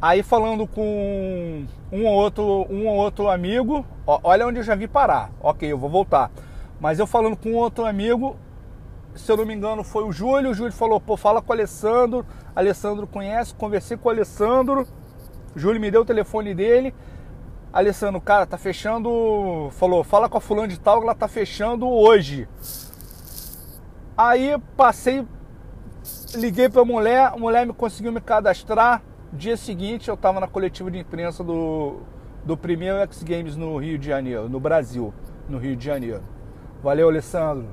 Aí 0.00 0.22
falando 0.22 0.66
com 0.66 1.66
um 1.90 2.04
ou 2.04 2.12
outro, 2.12 2.66
um 2.68 2.86
ou 2.86 2.96
outro 2.96 3.30
amigo, 3.30 3.84
ó, 4.06 4.20
olha 4.22 4.46
onde 4.46 4.60
eu 4.60 4.62
já 4.62 4.74
vi 4.74 4.86
parar. 4.86 5.30
Ok, 5.40 5.72
eu 5.72 5.78
vou 5.78 5.88
voltar. 5.88 6.30
Mas 6.78 6.98
eu 6.98 7.06
falando 7.06 7.34
com 7.34 7.54
outro 7.54 7.86
amigo, 7.86 8.36
se 9.14 9.32
eu 9.32 9.38
não 9.38 9.46
me 9.46 9.54
engano, 9.54 9.82
foi 9.82 10.04
o 10.04 10.12
Júlio. 10.12 10.50
O 10.50 10.54
Júlio 10.54 10.72
falou: 10.72 11.00
pô, 11.00 11.16
fala 11.16 11.40
com 11.40 11.50
o 11.50 11.54
Alessandro. 11.54 12.26
Alessandro 12.54 13.06
conhece. 13.06 13.54
Conversei 13.54 13.96
com 13.96 14.10
o 14.10 14.12
Alessandro. 14.12 14.86
Júlio 15.56 15.80
me 15.80 15.90
deu 15.90 16.02
o 16.02 16.04
telefone 16.04 16.54
dele. 16.54 16.94
Alessandro, 17.72 18.20
cara, 18.20 18.46
tá 18.46 18.58
fechando. 18.58 19.68
Falou: 19.72 20.04
fala 20.04 20.28
com 20.28 20.36
a 20.38 20.40
fulano 20.40 20.68
de 20.68 20.78
tal 20.78 21.02
ela 21.02 21.14
tá 21.14 21.26
fechando 21.26 21.88
hoje. 21.88 22.46
Aí 24.16 24.56
passei 24.76 25.26
liguei 26.34 26.68
para 26.68 26.82
a 26.82 26.84
mulher, 26.84 27.32
a 27.32 27.36
mulher 27.36 27.66
me 27.66 27.72
conseguiu 27.72 28.12
me 28.12 28.20
cadastrar. 28.20 29.02
Dia 29.32 29.56
seguinte 29.56 30.08
eu 30.08 30.14
estava 30.14 30.38
na 30.38 30.46
coletiva 30.46 30.90
de 30.90 30.98
imprensa 30.98 31.42
do, 31.42 32.00
do 32.44 32.56
primeiro 32.56 32.98
X 32.98 33.22
Games 33.22 33.56
no 33.56 33.76
Rio 33.78 33.98
de 33.98 34.06
Janeiro, 34.06 34.48
no 34.48 34.60
Brasil, 34.60 35.12
no 35.48 35.58
Rio 35.58 35.76
de 35.76 35.84
Janeiro. 35.84 36.22
Valeu, 36.82 37.08
Alessandro. 37.08 37.66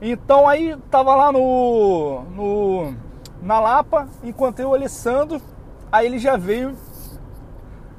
Então 0.00 0.48
aí 0.48 0.76
tava 0.90 1.14
lá 1.14 1.32
no, 1.32 2.22
no 2.34 2.94
na 3.40 3.58
Lapa, 3.58 4.08
encontrei 4.22 4.66
o 4.66 4.74
Alessandro, 4.74 5.40
aí 5.92 6.06
ele 6.06 6.18
já 6.18 6.36
veio 6.36 6.74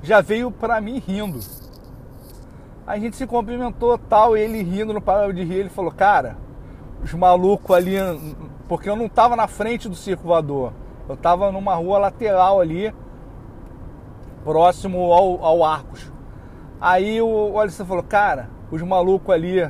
já 0.01 0.19
veio 0.19 0.51
para 0.51 0.81
mim 0.81 0.99
rindo. 0.99 1.39
A 2.85 2.99
gente 2.99 3.15
se 3.15 3.25
cumprimentou 3.25 3.97
tal, 3.97 4.35
ele 4.35 4.61
rindo, 4.61 4.93
não 4.93 4.99
parava 4.99 5.31
de 5.31 5.43
rir, 5.43 5.59
ele 5.59 5.69
falou: 5.69 5.91
"Cara, 5.91 6.35
os 7.01 7.13
malucos 7.13 7.73
ali 7.73 7.97
porque 8.67 8.89
eu 8.89 8.95
não 8.95 9.05
estava 9.05 9.35
na 9.35 9.47
frente 9.47 9.87
do 9.87 9.95
circo 9.95 10.23
voador. 10.23 10.73
Eu 11.07 11.15
estava 11.15 11.51
numa 11.51 11.75
rua 11.75 11.99
lateral 11.99 12.59
ali, 12.59 12.93
próximo 14.43 15.11
ao, 15.11 15.43
ao 15.43 15.63
Arcos. 15.63 16.11
Aí 16.79 17.21
o, 17.21 17.51
o 17.51 17.59
Alisson 17.59 17.85
falou, 17.85 18.03
cara, 18.03 18.49
os 18.71 18.81
malucos 18.81 19.33
ali 19.33 19.69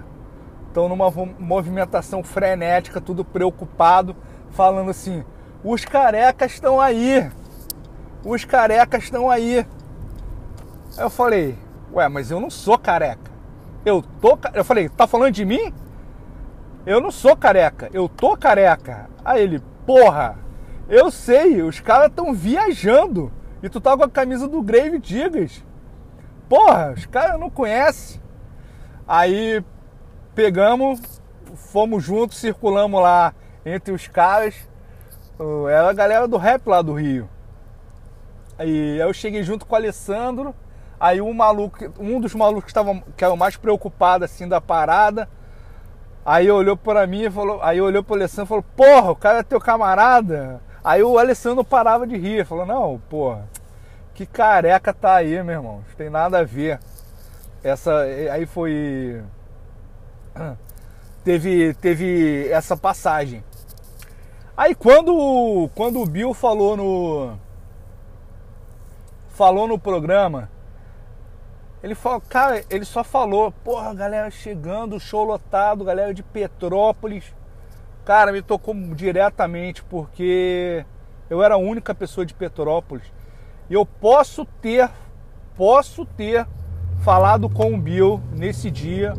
estão 0.68 0.88
numa 0.88 1.12
movimentação 1.39 2.24
frenética, 2.24 3.01
tudo 3.01 3.25
preocupado, 3.25 4.15
falando 4.51 4.92
assim, 4.92 5.24
os 5.63 5.86
carecas 5.86 6.53
estão 6.53 6.80
aí. 6.80 7.30
Os 8.25 8.46
carecas 8.46 9.03
estão 9.03 9.30
aí. 9.30 9.65
Eu 10.98 11.10
falei, 11.10 11.58
ué, 11.92 12.08
mas 12.08 12.32
eu 12.32 12.39
não 12.39 12.50
sou 12.50 12.77
careca. 12.77 13.32
Eu 13.86 14.01
tô. 14.22 14.38
Eu 14.53 14.63
falei, 14.63 14.88
tá 14.88 15.06
falando 15.06 15.32
de 15.32 15.44
mim? 15.44 15.74
Eu 16.86 17.00
não 17.00 17.12
sou 17.12 17.36
careca, 17.36 17.89
eu 17.94 18.10
tô 18.10 18.36
careca. 18.36 19.10
Aí 19.24 19.42
ele, 19.42 19.62
porra, 19.86 20.38
eu 20.89 21.10
sei, 21.10 21.62
os 21.62 21.80
caras 21.80 22.08
estão 22.08 22.34
viajando 22.34 23.32
e 23.62 23.70
tu 23.70 23.80
tá 23.80 23.96
com 23.96 24.03
a 24.03 24.10
camisa 24.10 24.48
do 24.48 24.62
Grave 24.62 25.00
Digas. 25.00 25.63
Porra, 26.50 26.94
os 26.96 27.06
caras 27.06 27.39
não 27.39 27.50
conhecem. 27.50 28.22
Aí 29.08 29.63
pegamos, 30.36 31.22
fomos 31.56 32.03
juntos, 32.03 32.38
circulamos 32.38 33.01
lá 33.01 33.34
entre 33.65 33.94
os 33.94 34.08
caras. 34.08 34.56
Era 35.70 35.89
a 35.89 35.94
galera 35.94 36.27
do 36.27 36.38
rap 36.38 36.68
lá 36.68 36.82
do 36.82 36.94
Rio. 36.94 37.30
Aí 38.57 39.00
eu 39.00 39.13
cheguei 39.13 39.43
junto 39.43 39.65
com 39.65 39.74
o 39.74 39.77
Alessandro. 39.77 40.53
Aí 41.00 41.22
um 41.22 41.33
maluco, 41.33 41.77
um 42.00 42.19
dos 42.19 42.33
malucos 42.33 42.65
que, 42.65 42.69
estavam, 42.69 43.03
que 43.17 43.24
era 43.24 43.33
o 43.33 43.38
mais 43.38 43.57
preocupado 43.57 44.24
assim 44.24 44.48
da 44.48 44.62
parada, 44.62 45.27
Aí 46.25 46.50
olhou 46.50 46.77
para 46.77 47.05
mim 47.05 47.24
e 47.24 47.29
falou, 47.29 47.62
aí 47.62 47.81
olhou 47.81 48.01
pro 48.01 48.15
Alessandro 48.15 48.45
e 48.45 48.48
falou, 48.48 48.65
porra, 48.75 49.12
o 49.12 49.15
cara 49.15 49.39
é 49.39 49.43
teu 49.43 49.60
camarada. 49.60 50.62
Aí 50.81 51.03
o 51.03 51.17
Alessandro 51.17 51.65
parava 51.65 52.07
de 52.07 52.15
rir, 52.15 52.45
falou, 52.45 52.65
não, 52.65 53.01
porra, 53.10 53.48
que 54.13 54.25
careca 54.25 54.93
tá 54.93 55.15
aí, 55.15 55.43
meu 55.43 55.55
irmão. 55.55 55.83
Não 55.88 55.95
tem 55.98 56.10
nada 56.10 56.39
a 56.39 56.43
ver. 56.43 56.79
Essa. 57.62 58.01
Aí 58.31 58.45
foi. 58.45 59.22
Teve, 61.24 61.74
teve 61.75 62.50
essa 62.50 62.75
passagem. 62.75 63.41
Aí 64.57 64.75
quando, 64.75 65.69
quando 65.74 66.01
o 66.01 66.05
Bill 66.05 66.33
falou 66.33 66.75
no. 66.75 67.39
Falou 69.33 69.67
no 69.67 69.77
programa 69.77 70.49
ele 71.83 71.95
falou, 71.95 72.21
cara, 72.21 72.63
ele 72.69 72.85
só 72.85 73.03
falou, 73.03 73.51
porra, 73.51 73.93
galera 73.93 74.31
chegando, 74.31 74.97
show 75.01 75.25
lotado, 75.25 75.83
galera 75.83 76.13
de 76.13 76.23
Petrópolis. 76.23 77.35
Cara, 78.05 78.31
me 78.31 78.41
tocou 78.41 78.73
diretamente 78.95 79.83
porque 79.83 80.85
eu 81.29 81.43
era 81.43 81.55
a 81.55 81.57
única 81.57 81.93
pessoa 81.93 82.25
de 82.25 82.33
Petrópolis. 82.33 83.03
Eu 83.69 83.85
posso 83.85 84.45
ter, 84.45 84.89
posso 85.57 86.05
ter 86.05 86.47
falado 87.01 87.49
com 87.49 87.73
o 87.73 87.77
Bill 87.77 88.21
nesse 88.31 88.71
dia, 88.71 89.13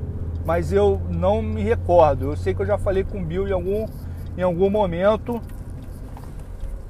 mas 0.47 0.73
eu 0.73 1.03
não 1.11 1.43
me 1.43 1.63
recordo. 1.63 2.31
Eu 2.31 2.37
sei 2.37 2.55
que 2.55 2.63
eu 2.63 2.67
já 2.67 2.79
falei 2.79 3.05
com 3.05 3.21
o 3.21 3.25
Bill 3.27 3.47
em 3.47 3.53
algum, 3.53 3.87
em 4.39 4.43
algum 4.43 4.71
momento, 4.71 5.39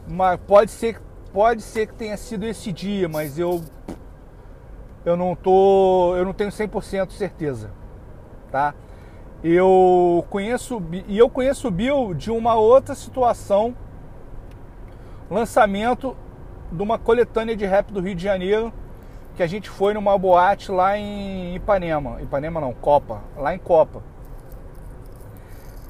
mas 0.07 0.39
pode 0.47 0.71
ser, 0.71 1.01
pode 1.35 1.63
ser 1.63 1.89
que 1.89 1.95
tenha 1.95 2.17
sido 2.17 2.47
esse 2.47 2.73
dia, 2.73 3.09
mas 3.09 3.41
eu 3.41 3.61
eu 5.05 5.17
não 5.17 5.35
tô, 5.35 6.17
eu 6.17 6.25
não 6.25 6.33
tenho 6.33 6.49
100% 6.49 7.11
certeza, 7.11 7.71
tá? 8.51 8.73
Eu 9.43 10.25
conheço 10.31 10.81
e 11.09 11.19
eu 11.19 11.29
conheço 11.29 11.69
o 11.69 11.71
Bill 11.73 12.15
de 12.15 12.31
uma 12.31 12.55
outra 12.55 12.95
situação, 12.95 13.77
lançamento 15.29 16.17
de 16.71 16.81
uma 16.81 16.99
coletânea 16.99 17.57
de 17.57 17.67
rap 17.67 17.93
do 17.93 18.01
Rio 18.01 18.15
de 18.15 18.23
Janeiro, 18.23 18.73
que 19.35 19.43
a 19.43 19.47
gente 19.47 19.69
foi 19.69 19.93
numa 19.93 20.17
boate 20.17 20.71
lá 20.71 20.97
em 20.97 21.57
Ipanema, 21.57 22.23
Ipanema 22.23 22.61
não, 22.61 22.73
Copa, 22.73 23.21
lá 23.37 23.53
em 23.53 23.59
Copa. 23.59 24.03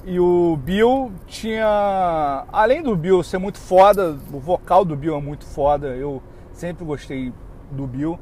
E 0.07 0.19
o 0.19 0.55
Bill 0.57 1.11
tinha, 1.25 2.45
além 2.53 2.83
do 2.83 2.95
Bill 2.95 3.23
ser 3.23 3.39
muito 3.39 3.57
foda, 3.57 4.11
o 4.31 4.39
vocal 4.39 4.85
do 4.85 4.95
Bill 4.95 5.15
é 5.15 5.19
muito 5.19 5.43
foda, 5.47 5.87
eu 5.95 6.21
sempre 6.53 6.85
gostei 6.85 7.33
do 7.71 7.87
Bill. 7.87 8.19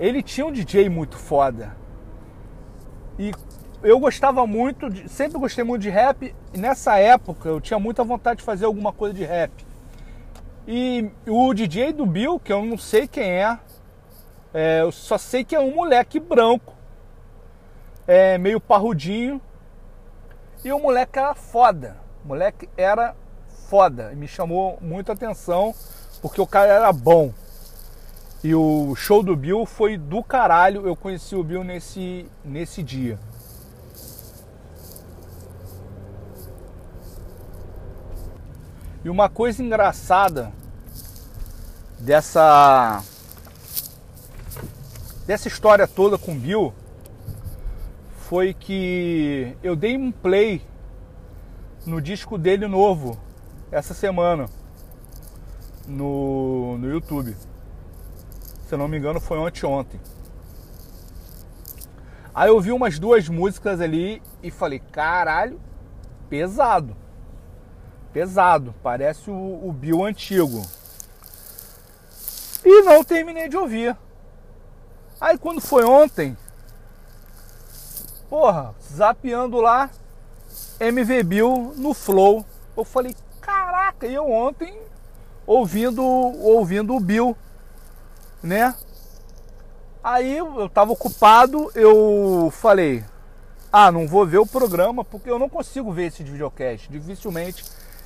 Ele 0.00 0.20
tinha 0.20 0.44
um 0.44 0.50
DJ 0.50 0.88
muito 0.88 1.16
foda. 1.16 1.76
E 3.16 3.30
eu 3.84 4.00
gostava 4.00 4.44
muito, 4.48 4.90
de, 4.90 5.08
sempre 5.08 5.38
gostei 5.38 5.62
muito 5.62 5.82
de 5.82 5.90
rap. 5.90 6.34
E 6.52 6.58
nessa 6.58 6.98
época 6.98 7.48
eu 7.48 7.60
tinha 7.60 7.78
muita 7.78 8.02
vontade 8.02 8.38
de 8.38 8.44
fazer 8.44 8.64
alguma 8.64 8.92
coisa 8.92 9.14
de 9.14 9.24
rap. 9.24 9.52
E 10.66 11.08
o 11.24 11.54
DJ 11.54 11.92
do 11.92 12.04
Bill, 12.04 12.40
que 12.40 12.52
eu 12.52 12.64
não 12.64 12.76
sei 12.76 13.06
quem 13.06 13.30
é, 13.30 13.58
é 14.52 14.80
eu 14.80 14.90
só 14.90 15.16
sei 15.16 15.44
que 15.44 15.54
é 15.54 15.60
um 15.60 15.72
moleque 15.72 16.18
branco, 16.18 16.74
é, 18.08 18.36
meio 18.38 18.60
parrudinho. 18.60 19.40
E 20.64 20.72
o 20.72 20.78
moleque 20.78 21.18
era 21.18 21.34
foda. 21.34 21.96
O 22.24 22.28
moleque 22.28 22.68
era 22.76 23.14
foda. 23.68 24.12
E 24.12 24.16
me 24.16 24.28
chamou 24.28 24.78
muita 24.80 25.12
atenção 25.12 25.74
porque 26.20 26.40
o 26.40 26.46
cara 26.46 26.72
era 26.72 26.92
bom. 26.92 27.32
E 28.42 28.54
o 28.54 28.94
show 28.94 29.22
do 29.22 29.36
Bill 29.36 29.64
foi 29.64 29.96
do 29.96 30.22
caralho. 30.22 30.86
Eu 30.86 30.96
conheci 30.96 31.34
o 31.34 31.42
Bill 31.42 31.64
nesse, 31.64 32.26
nesse 32.44 32.82
dia. 32.82 33.18
E 39.02 39.08
uma 39.08 39.30
coisa 39.30 39.62
engraçada 39.62 40.52
dessa 41.98 43.02
dessa 45.26 45.48
história 45.48 45.86
toda 45.86 46.18
com 46.18 46.32
o 46.32 46.34
Bill 46.34 46.74
foi 48.30 48.54
que 48.54 49.56
eu 49.60 49.74
dei 49.74 49.96
um 49.96 50.12
play 50.12 50.64
no 51.84 52.00
disco 52.00 52.38
dele 52.38 52.68
novo 52.68 53.18
essa 53.72 53.92
semana 53.92 54.46
no, 55.84 56.78
no 56.78 56.88
YouTube. 56.88 57.36
Se 58.68 58.76
não 58.76 58.86
me 58.86 58.98
engano, 58.98 59.18
foi 59.18 59.36
ontem 59.36 59.66
ontem. 59.66 60.00
Aí 62.32 62.50
eu 62.50 62.60
vi 62.60 62.70
umas 62.70 63.00
duas 63.00 63.28
músicas 63.28 63.80
ali 63.80 64.22
e 64.40 64.48
falei, 64.48 64.78
caralho, 64.78 65.60
pesado 66.28 66.96
pesado, 68.12 68.72
parece 68.80 69.28
o, 69.28 69.34
o 69.34 69.72
Bill 69.72 70.04
antigo. 70.04 70.62
E 72.64 72.82
não 72.82 73.02
terminei 73.02 73.48
de 73.48 73.56
ouvir. 73.56 73.96
Aí 75.20 75.36
quando 75.36 75.60
foi 75.60 75.84
ontem, 75.84 76.36
porra, 78.30 78.72
zapeando 78.80 79.60
lá, 79.60 79.90
MV 80.78 81.24
Bill 81.24 81.74
no 81.76 81.92
Flow. 81.92 82.46
Eu 82.76 82.84
falei, 82.84 83.14
caraca, 83.40 84.06
e 84.06 84.14
eu 84.14 84.30
ontem 84.30 84.72
ouvindo, 85.44 86.00
ouvindo 86.00 86.94
o 86.94 87.00
Bill, 87.00 87.36
né? 88.40 88.72
Aí 90.02 90.38
eu 90.38 90.68
tava 90.68 90.92
ocupado, 90.92 91.70
eu 91.74 92.50
falei, 92.52 93.04
ah, 93.72 93.90
não 93.90 94.06
vou 94.06 94.24
ver 94.24 94.38
o 94.38 94.46
programa 94.46 95.04
porque 95.04 95.28
eu 95.28 95.38
não 95.38 95.48
consigo 95.48 95.92
ver 95.92 96.06
esse 96.06 96.22
videocast. 96.22 96.88
Dificilmente 96.88 97.64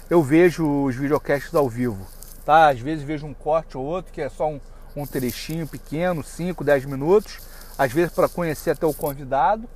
eu 0.09 0.23
vejo 0.23 0.85
os 0.85 0.97
videocasts 0.97 1.55
ao 1.55 1.69
vivo, 1.69 2.07
tá? 2.47 2.71
Às 2.71 2.81
vezes 2.81 3.05
vejo 3.05 3.27
um 3.27 3.35
corte 3.35 3.77
ou 3.77 3.85
outro 3.85 4.11
que 4.11 4.23
é 4.23 4.31
só 4.31 4.49
um, 4.49 4.61
um 4.97 5.07
trechinho 5.07 5.67
pequeno, 5.67 6.25
5, 6.25 6.65
10 6.65 6.87
minutos, 6.87 7.41
às 7.77 7.93
vezes 7.93 8.13
para 8.13 8.29
conhecer 8.29 8.71
até 8.71 8.87
o 8.87 8.95
convidado, 8.95 9.69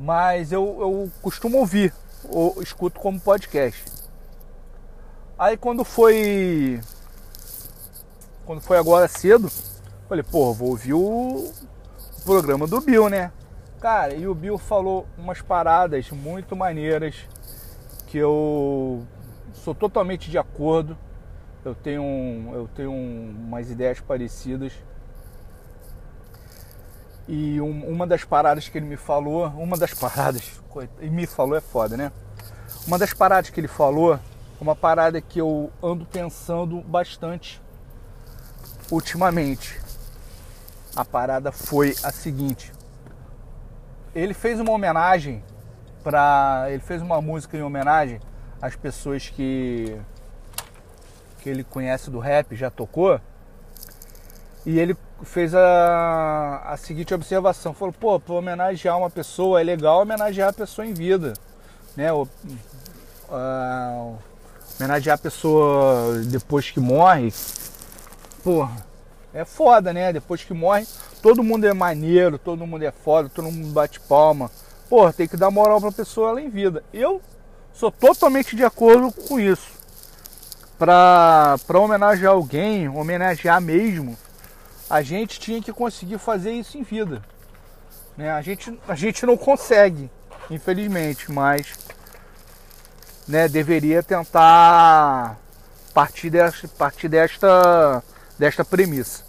mas 0.00 0.50
eu, 0.50 0.78
eu 0.80 1.12
costumo 1.20 1.58
ouvir, 1.58 1.92
ou 2.26 2.62
escuto 2.62 2.98
como 2.98 3.20
podcast. 3.20 3.84
Aí 5.38 5.58
quando 5.58 5.84
foi 5.84 6.80
quando 8.46 8.62
foi 8.62 8.78
agora 8.78 9.06
cedo, 9.06 9.50
falei, 10.08 10.24
pô, 10.24 10.54
vou 10.54 10.70
ouvir 10.70 10.94
o, 10.94 11.52
programa 12.24 12.66
do 12.66 12.80
Bill, 12.80 13.10
né? 13.10 13.30
Cara, 13.78 14.14
e 14.14 14.26
o 14.26 14.34
Bill 14.34 14.56
falou 14.56 15.06
umas 15.18 15.42
paradas 15.42 16.10
muito 16.10 16.56
maneiras 16.56 17.14
que 18.06 18.16
eu 18.16 19.06
sou 19.52 19.74
totalmente 19.74 20.30
de 20.30 20.38
acordo. 20.38 20.96
Eu 21.62 21.74
tenho, 21.74 22.50
eu 22.54 22.68
tenho 22.74 22.90
umas 22.90 23.70
ideias 23.70 24.00
parecidas. 24.00 24.72
E 27.32 27.60
um, 27.60 27.88
uma 27.88 28.08
das 28.08 28.24
paradas 28.24 28.68
que 28.68 28.76
ele 28.76 28.86
me 28.86 28.96
falou, 28.96 29.46
uma 29.50 29.78
das 29.78 29.94
paradas, 29.94 30.60
e 31.00 31.08
me 31.08 31.28
falou 31.28 31.56
é 31.56 31.60
foda, 31.60 31.96
né? 31.96 32.10
Uma 32.88 32.98
das 32.98 33.14
paradas 33.14 33.50
que 33.50 33.60
ele 33.60 33.68
falou, 33.68 34.18
uma 34.60 34.74
parada 34.74 35.20
que 35.20 35.40
eu 35.40 35.70
ando 35.80 36.04
pensando 36.04 36.80
bastante 36.80 37.62
ultimamente. 38.90 39.80
A 40.96 41.04
parada 41.04 41.52
foi 41.52 41.94
a 42.02 42.10
seguinte: 42.10 42.72
ele 44.12 44.34
fez 44.34 44.58
uma 44.58 44.72
homenagem 44.72 45.40
para, 46.02 46.66
ele 46.68 46.82
fez 46.82 47.00
uma 47.00 47.22
música 47.22 47.56
em 47.56 47.62
homenagem 47.62 48.20
as 48.60 48.74
pessoas 48.74 49.28
que 49.28 49.96
que 51.38 51.48
ele 51.48 51.62
conhece 51.62 52.10
do 52.10 52.18
rap, 52.18 52.56
já 52.56 52.72
tocou. 52.72 53.20
E 54.66 54.78
ele 54.78 54.96
fez 55.22 55.54
a, 55.54 56.62
a 56.66 56.76
seguinte 56.76 57.14
observação, 57.14 57.72
falou, 57.72 57.94
pô, 57.98 58.20
para 58.20 58.34
homenagear 58.34 58.96
uma 58.98 59.10
pessoa 59.10 59.60
é 59.60 59.64
legal 59.64 60.02
homenagear 60.02 60.50
a 60.50 60.52
pessoa 60.52 60.86
em 60.86 60.92
vida, 60.92 61.32
né? 61.96 62.12
O, 62.12 62.28
uh, 63.28 64.18
homenagear 64.78 65.14
a 65.14 65.18
pessoa 65.18 66.22
depois 66.26 66.70
que 66.70 66.80
morre, 66.80 67.32
porra, 68.44 68.86
é 69.32 69.44
foda, 69.44 69.92
né? 69.92 70.12
Depois 70.12 70.44
que 70.44 70.52
morre, 70.52 70.86
todo 71.22 71.42
mundo 71.42 71.66
é 71.66 71.72
maneiro, 71.72 72.38
todo 72.38 72.66
mundo 72.66 72.82
é 72.84 72.90
foda, 72.90 73.28
todo 73.28 73.50
mundo 73.50 73.72
bate 73.72 73.98
palma. 74.00 74.50
Porra, 74.88 75.12
tem 75.12 75.28
que 75.28 75.36
dar 75.36 75.50
moral 75.50 75.80
pra 75.80 75.92
pessoa 75.92 76.30
ela 76.30 76.40
em 76.40 76.50
vida. 76.50 76.82
Eu 76.92 77.22
Sou 77.80 77.90
totalmente 77.90 78.54
de 78.54 78.62
acordo 78.62 79.10
com 79.10 79.40
isso. 79.40 79.70
Para 80.78 81.56
homenagear 81.74 82.32
alguém, 82.32 82.88
homenagear 82.88 83.58
mesmo, 83.58 84.18
a 84.90 85.02
gente 85.02 85.38
tinha 85.38 85.62
que 85.62 85.72
conseguir 85.72 86.18
fazer 86.18 86.50
isso 86.50 86.76
em 86.76 86.82
vida. 86.82 87.22
Né? 88.16 88.28
A, 88.32 88.42
gente, 88.42 88.76
a 88.88 88.96
gente 88.96 89.24
não 89.24 89.36
consegue, 89.36 90.10
infelizmente, 90.50 91.30
mas 91.30 91.72
né, 93.28 93.48
deveria 93.48 94.02
tentar 94.02 95.38
partir 95.94 96.28
desta, 96.28 96.66
partir 96.66 97.08
desta, 97.08 98.02
desta 98.36 98.64
premissa. 98.64 99.24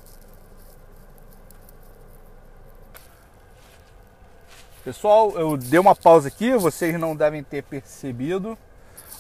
Pessoal, 4.84 5.38
eu 5.38 5.56
dei 5.58 5.80
uma 5.80 5.96
pausa 5.96 6.28
aqui, 6.28 6.56
vocês 6.56 7.00
não 7.00 7.16
devem 7.16 7.44
ter 7.44 7.62
percebido, 7.62 8.58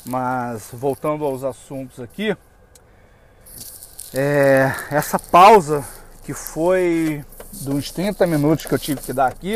mas 0.04 0.69
voltando 0.73 1.23
aos 1.23 1.43
assuntos 1.43 1.99
aqui, 1.99 2.36
é, 4.12 4.73
essa 4.89 5.19
pausa 5.19 5.86
que 6.23 6.34
foi 6.34 7.25
dos 7.51 7.91
30 7.91 8.25
minutos 8.27 8.65
que 8.65 8.73
eu 8.73 8.79
tive 8.79 9.01
que 9.01 9.13
dar 9.13 9.27
aqui, 9.27 9.55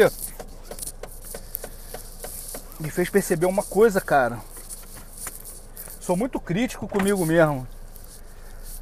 me 2.80 2.90
fez 2.90 3.10
perceber 3.10 3.46
uma 3.46 3.64
coisa, 3.64 4.02
cara. 4.02 4.40
Sou 6.00 6.16
muito 6.16 6.40
crítico 6.40 6.88
comigo 6.88 7.26
mesmo. 7.26 7.68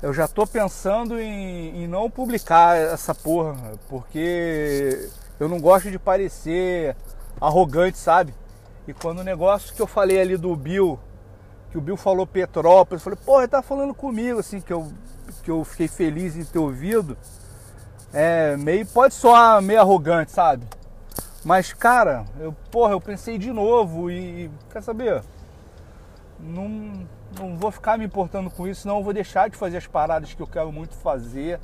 Eu 0.01 0.13
já 0.13 0.27
tô 0.27 0.45
pensando 0.45 1.19
em, 1.19 1.83
em 1.83 1.87
não 1.87 2.09
publicar 2.09 2.75
essa 2.75 3.15
porra, 3.15 3.55
porque 3.87 5.09
eu 5.39 5.47
não 5.47 5.59
gosto 5.61 5.89
de 5.89 5.97
parecer 5.97 6.95
arrogante, 7.39 7.97
sabe? 7.97 8.33
E 8.87 8.93
quando 8.93 9.19
o 9.19 9.23
negócio 9.23 9.73
que 9.73 9.81
eu 9.81 9.87
falei 9.87 10.19
ali 10.19 10.35
do 10.35 10.53
Bill, 10.55 10.99
que 11.71 11.77
o 11.77 11.81
Bill 11.81 11.95
falou 11.95 12.27
Petrópolis, 12.27 13.01
eu 13.01 13.11
falei, 13.11 13.19
pô, 13.25 13.39
ele 13.39 13.47
tá 13.47 13.61
falando 13.61 13.93
comigo, 13.93 14.39
assim, 14.39 14.59
que 14.59 14.73
eu, 14.73 14.91
que 15.41 15.49
eu 15.49 15.63
fiquei 15.63 15.87
feliz 15.87 16.35
em 16.35 16.43
ter 16.43 16.59
ouvido. 16.59 17.17
É, 18.13 18.55
meio, 18.57 18.85
pode 18.85 19.15
soar 19.15 19.59
meio 19.61 19.79
arrogante, 19.79 20.31
sabe? 20.31 20.63
Mas, 21.43 21.73
cara, 21.73 22.25
eu, 22.39 22.55
porra, 22.71 22.91
eu 22.91 23.01
pensei 23.01 23.37
de 23.39 23.51
novo 23.51 24.09
e, 24.11 24.51
quer 24.71 24.83
saber? 24.83 25.23
Não, 26.39 27.07
não 27.37 27.57
vou 27.57 27.71
ficar 27.71 27.97
me 27.97 28.05
importando 28.05 28.49
com 28.51 28.67
isso, 28.67 28.87
não. 28.87 28.97
Eu 28.97 29.03
vou 29.03 29.13
deixar 29.13 29.49
de 29.49 29.57
fazer 29.57 29.77
as 29.77 29.87
paradas 29.87 30.33
que 30.33 30.41
eu 30.41 30.47
quero 30.47 30.71
muito 30.71 30.93
fazer 30.95 31.59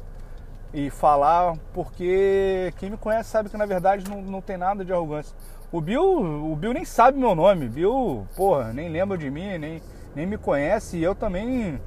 e 0.74 0.90
falar, 0.90 1.56
porque 1.74 2.74
quem 2.78 2.90
me 2.90 2.98
conhece 2.98 3.30
sabe 3.30 3.50
que 3.50 3.58
na 3.58 3.66
verdade 3.66 4.08
não, 4.10 4.22
não 4.22 4.42
tem 4.42 4.58
nada 4.58 4.84
de 4.84 4.92
arrogância. 4.92 5.36
O 5.72 5.80
Bill, 5.80 6.04
o 6.04 6.56
Bill 6.56 6.74
nem 6.74 6.84
sabe 6.84 7.20
meu 7.20 7.36
nome. 7.36 7.68
Bill, 7.68 8.28
porra, 8.36 8.74
nem 8.74 8.90
lembra 8.90 9.18
de 9.18 9.30
mim, 9.30 9.58
nem, 9.60 9.82
nem 10.16 10.26
me 10.26 10.38
conhece. 10.38 10.98
E 10.98 11.04
eu 11.04 11.14
também 11.14 11.80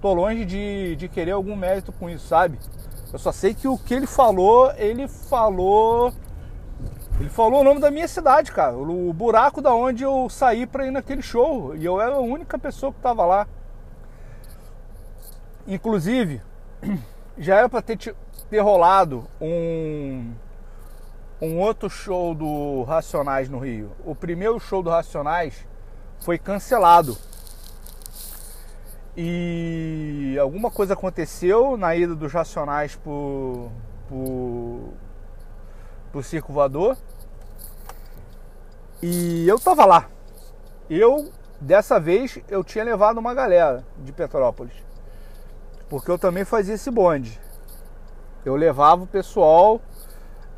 tô 0.00 0.14
longe 0.14 0.44
de, 0.44 0.96
de 0.96 1.08
querer 1.08 1.32
algum 1.32 1.54
mérito 1.54 1.92
com 1.92 2.08
isso, 2.08 2.26
sabe? 2.26 2.58
Eu 3.16 3.18
só 3.18 3.32
sei 3.32 3.54
que 3.54 3.66
o 3.66 3.78
que 3.78 3.94
ele 3.94 4.06
falou, 4.06 4.70
ele 4.76 5.08
falou 5.08 6.12
ele 7.18 7.30
falou 7.30 7.62
o 7.62 7.64
nome 7.64 7.80
da 7.80 7.90
minha 7.90 8.06
cidade, 8.06 8.52
cara. 8.52 8.76
O 8.76 9.10
buraco 9.10 9.62
da 9.62 9.74
onde 9.74 10.04
eu 10.04 10.28
saí 10.28 10.66
para 10.66 10.86
ir 10.86 10.90
naquele 10.90 11.22
show. 11.22 11.74
E 11.74 11.82
eu 11.82 11.98
era 11.98 12.16
a 12.16 12.20
única 12.20 12.58
pessoa 12.58 12.92
que 12.92 13.00
tava 13.00 13.24
lá. 13.24 13.48
Inclusive, 15.66 16.42
já 17.38 17.56
era 17.56 17.70
para 17.70 17.80
ter, 17.80 18.14
ter 18.50 18.60
rolado 18.60 19.26
um, 19.40 20.34
um 21.40 21.58
outro 21.58 21.88
show 21.88 22.34
do 22.34 22.82
Racionais 22.82 23.48
no 23.48 23.58
Rio. 23.58 23.92
O 24.04 24.14
primeiro 24.14 24.60
show 24.60 24.82
do 24.82 24.90
Racionais 24.90 25.66
foi 26.20 26.36
cancelado. 26.36 27.16
E 29.16 30.36
alguma 30.38 30.70
coisa 30.70 30.92
aconteceu 30.92 31.76
na 31.78 31.96
ida 31.96 32.14
dos 32.14 32.30
Racionais 32.32 32.94
pro, 32.96 33.70
pro, 34.06 34.92
pro 36.12 36.22
Circo 36.22 36.52
Voador. 36.52 36.98
E 39.02 39.48
eu 39.48 39.58
tava 39.58 39.86
lá. 39.86 40.10
Eu, 40.90 41.30
dessa 41.58 41.98
vez, 41.98 42.38
eu 42.48 42.62
tinha 42.62 42.84
levado 42.84 43.16
uma 43.16 43.32
galera 43.32 43.84
de 43.98 44.12
Petrópolis. 44.12 44.74
Porque 45.88 46.10
eu 46.10 46.18
também 46.18 46.44
fazia 46.44 46.74
esse 46.74 46.90
bonde. 46.90 47.40
Eu 48.44 48.54
levava 48.54 49.04
o 49.04 49.06
pessoal 49.06 49.80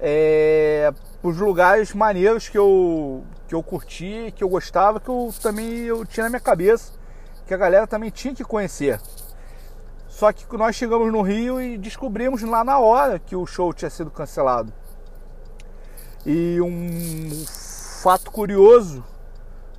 é, 0.01 0.93
para 1.21 1.31
os 1.31 1.37
lugares 1.39 1.95
maneiros 1.95 2.49
que 2.49 2.59
eu, 2.59 3.23
que 3.47 3.55
eu 3.55 3.63
curti, 3.63 4.33
que 4.35 4.43
eu 4.43 4.49
gostava, 4.49 4.99
que 4.99 5.09
eu 5.09 5.33
também 5.41 5.85
eu 5.85 6.05
tinha 6.05 6.25
na 6.25 6.31
minha 6.31 6.41
cabeça, 6.41 6.93
que 7.49 7.55
a 7.55 7.57
galera 7.57 7.87
também 7.87 8.11
tinha 8.11 8.35
que 8.35 8.45
conhecer. 8.45 9.01
Só 10.07 10.31
que 10.33 10.45
nós 10.55 10.77
chegamos 10.77 11.11
no 11.11 11.23
Rio 11.23 11.61
e 11.61 11.79
descobrimos 11.79 12.43
lá 12.43 12.63
na 12.63 12.79
hora 12.79 13.19
que 13.19 13.35
o 13.35 13.47
show 13.47 13.73
tinha 13.73 13.89
sido 13.89 14.11
cancelado. 14.11 14.71
E 16.27 16.61
um 16.61 17.31
fato 18.03 18.31
curioso 18.31 19.03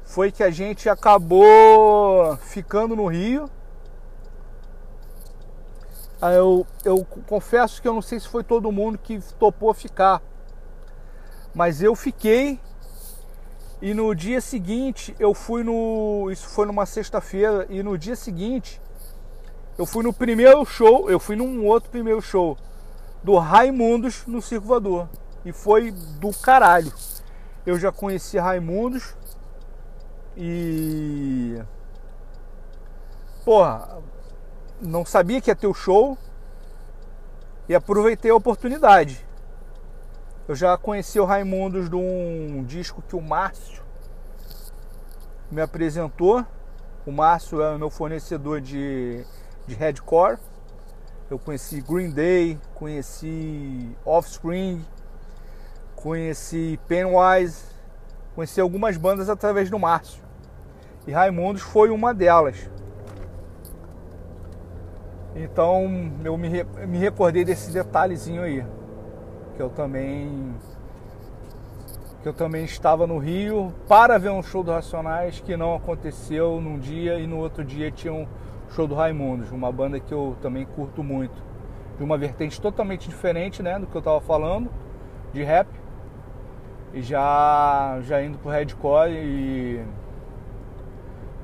foi 0.04 0.32
que 0.32 0.42
a 0.42 0.50
gente 0.50 0.90
acabou 0.90 2.36
ficando 2.38 2.96
no 2.96 3.06
Rio. 3.06 3.48
Eu, 6.22 6.66
eu 6.84 7.06
confesso 7.28 7.80
que 7.80 7.88
eu 7.88 7.94
não 7.94 8.02
sei 8.02 8.20
se 8.20 8.28
foi 8.28 8.44
todo 8.44 8.72
mundo 8.72 8.98
que 8.98 9.20
topou 9.38 9.74
ficar, 9.76 10.22
mas 11.54 11.84
eu 11.84 11.96
fiquei 11.96 12.60
e 13.82 13.94
no 13.94 14.14
dia 14.14 14.42
seguinte 14.42 15.16
eu 15.20 15.34
fui 15.34 15.64
no. 15.64 16.30
Isso 16.32 16.48
foi 16.50 16.66
numa 16.66 16.86
sexta-feira, 16.86 17.66
e 17.70 17.82
no 17.82 17.98
dia 17.98 18.16
seguinte 18.16 18.82
eu 19.78 19.86
fui 19.86 20.04
no 20.04 20.12
primeiro 20.12 20.66
show, 20.66 21.10
eu 21.10 21.20
fui 21.20 21.36
num 21.36 21.66
outro 21.66 21.90
primeiro 21.90 22.22
show 22.22 22.58
do 23.24 23.38
Raimundos 23.38 24.26
no 24.28 24.42
Circo 24.42 24.68
Voador. 24.68 25.08
E 25.46 25.54
foi 25.54 25.92
do 25.92 26.32
caralho. 26.32 26.92
Eu 27.66 27.80
já 27.80 27.92
conheci 27.92 28.38
Raimundos 28.38 29.16
e. 30.36 31.62
Porra, 33.46 34.00
não 34.82 35.06
sabia 35.06 35.40
que 35.40 35.50
ia 35.50 35.56
ter 35.56 35.68
o 35.68 35.74
show 35.74 36.18
e 37.70 37.76
aproveitei 37.76 38.32
a 38.32 38.36
oportunidade. 38.36 39.26
Eu 40.50 40.56
já 40.56 40.76
conheci 40.76 41.20
o 41.20 41.26
Raimundos 41.26 41.92
de 41.92 41.96
um 41.96 42.64
disco 42.64 43.04
que 43.08 43.16
o 43.16 43.22
Márcio 43.22 43.84
me 45.52 45.62
apresentou. 45.62 46.44
O 47.06 47.12
Márcio 47.12 47.62
é 47.62 47.76
o 47.76 47.78
meu 47.78 47.92
fornecedor 47.92 48.60
de, 48.60 49.24
de 49.68 49.76
headcore. 49.76 50.40
Eu 51.30 51.38
conheci 51.38 51.82
Green 51.82 52.10
Day, 52.10 52.60
conheci 52.74 53.96
Offspring, 54.04 54.84
conheci 55.96 56.80
Pennywise, 56.88 57.66
conheci 58.34 58.60
algumas 58.60 58.98
bandas 58.98 59.30
através 59.30 59.70
do 59.70 59.78
Márcio. 59.78 60.24
E 61.06 61.12
Raimundos 61.12 61.62
foi 61.62 61.92
uma 61.92 62.12
delas. 62.12 62.72
Então 65.36 66.12
eu 66.24 66.36
me, 66.36 66.64
me 66.88 66.98
recordei 66.98 67.46
desse 67.46 67.70
detalhezinho 67.70 68.42
aí. 68.42 68.66
Que 69.60 69.64
eu 69.64 69.70
também. 69.70 70.56
Que 72.24 72.30
eu 72.30 72.34
também 72.34 72.64
estava 72.64 73.06
no 73.06 73.18
Rio 73.18 73.74
para 73.90 74.18
ver 74.18 74.32
um 74.32 74.42
show 74.42 74.64
do 74.64 74.72
Racionais 74.72 75.42
que 75.42 75.58
não 75.58 75.76
aconteceu 75.76 76.62
num 76.62 76.80
dia 76.80 77.20
e 77.20 77.28
no 77.28 77.40
outro 77.40 77.62
dia 77.66 77.92
tinha 77.92 78.14
um 78.14 78.26
show 78.70 78.88
do 78.88 78.96
Raimundos, 78.96 79.52
uma 79.52 79.70
banda 79.70 80.00
que 80.00 80.14
eu 80.14 80.38
também 80.42 80.66
curto 80.66 81.04
muito. 81.04 81.44
De 81.98 82.04
uma 82.06 82.18
vertente 82.18 82.62
totalmente 82.62 83.10
diferente 83.10 83.62
né, 83.62 83.78
do 83.78 83.86
que 83.86 83.94
eu 83.94 84.00
estava 84.00 84.22
falando, 84.22 84.72
de 85.34 85.44
rap 85.44 85.68
e 86.94 87.02
já, 87.02 88.00
já 88.04 88.24
indo 88.24 88.38
pro 88.38 88.50
Redcore 88.50 89.12
e, 89.12 89.84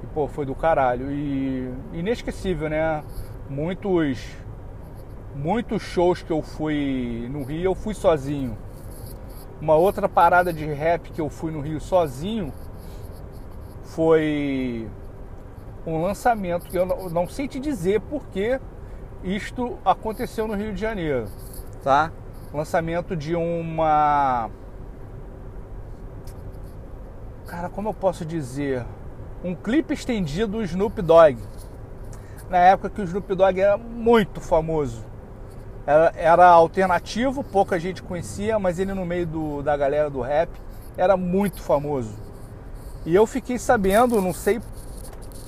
e 0.04 0.08
pô, 0.13 0.25
foi 0.25 0.45
do 0.45 0.56
caralho. 0.56 1.12
E 1.12 1.69
inesquecível, 1.91 2.69
né? 2.69 3.04
Muitos 3.49 4.44
muitos 5.35 5.81
shows 5.81 6.23
que 6.23 6.31
eu 6.31 6.41
fui 6.41 7.27
no 7.29 7.43
Rio, 7.43 7.63
eu 7.63 7.75
fui 7.75 7.93
sozinho. 7.93 8.57
Uma 9.61 9.75
outra 9.75 10.07
parada 10.07 10.53
de 10.53 10.65
rap 10.65 11.11
que 11.11 11.19
eu 11.19 11.29
fui 11.29 11.51
no 11.51 11.59
Rio 11.59 11.79
sozinho 11.79 12.53
foi 13.83 14.89
um 15.85 16.01
lançamento 16.01 16.65
que 16.65 16.77
eu 16.77 16.85
não 17.09 17.27
sei 17.27 17.47
te 17.47 17.59
dizer 17.59 18.01
porque 18.01 18.59
isto 19.23 19.77
aconteceu 19.83 20.47
no 20.47 20.55
Rio 20.55 20.73
de 20.73 20.81
Janeiro, 20.81 21.25
tá? 21.83 22.11
Lançamento 22.53 23.15
de 23.15 23.35
uma 23.35 24.49
cara, 27.45 27.69
como 27.69 27.89
eu 27.89 27.93
posso 27.93 28.25
dizer, 28.25 28.85
um 29.43 29.53
clipe 29.53 29.93
estendido 29.93 30.53
do 30.53 30.63
Snoop 30.63 31.01
Dogg. 31.01 31.37
Na 32.49 32.57
época 32.57 32.89
que 32.89 33.01
o 33.01 33.03
Snoop 33.03 33.35
Dogg 33.35 33.59
era 33.59 33.77
muito 33.77 34.41
famoso. 34.41 35.14
Era, 35.87 36.47
alternativo, 36.47 37.43
pouca 37.43 37.79
gente 37.79 38.01
conhecia, 38.01 38.57
mas 38.57 38.79
ele 38.79 38.93
no 38.93 39.05
meio 39.05 39.27
do, 39.27 39.61
da 39.61 39.77
galera 39.77 40.09
do 40.09 40.21
rap 40.21 40.49
era 40.97 41.15
muito 41.15 41.61
famoso. 41.61 42.13
E 43.05 43.13
eu 43.13 43.27
fiquei 43.27 43.59
sabendo, 43.59 44.19
não 44.19 44.33
sei 44.33 44.59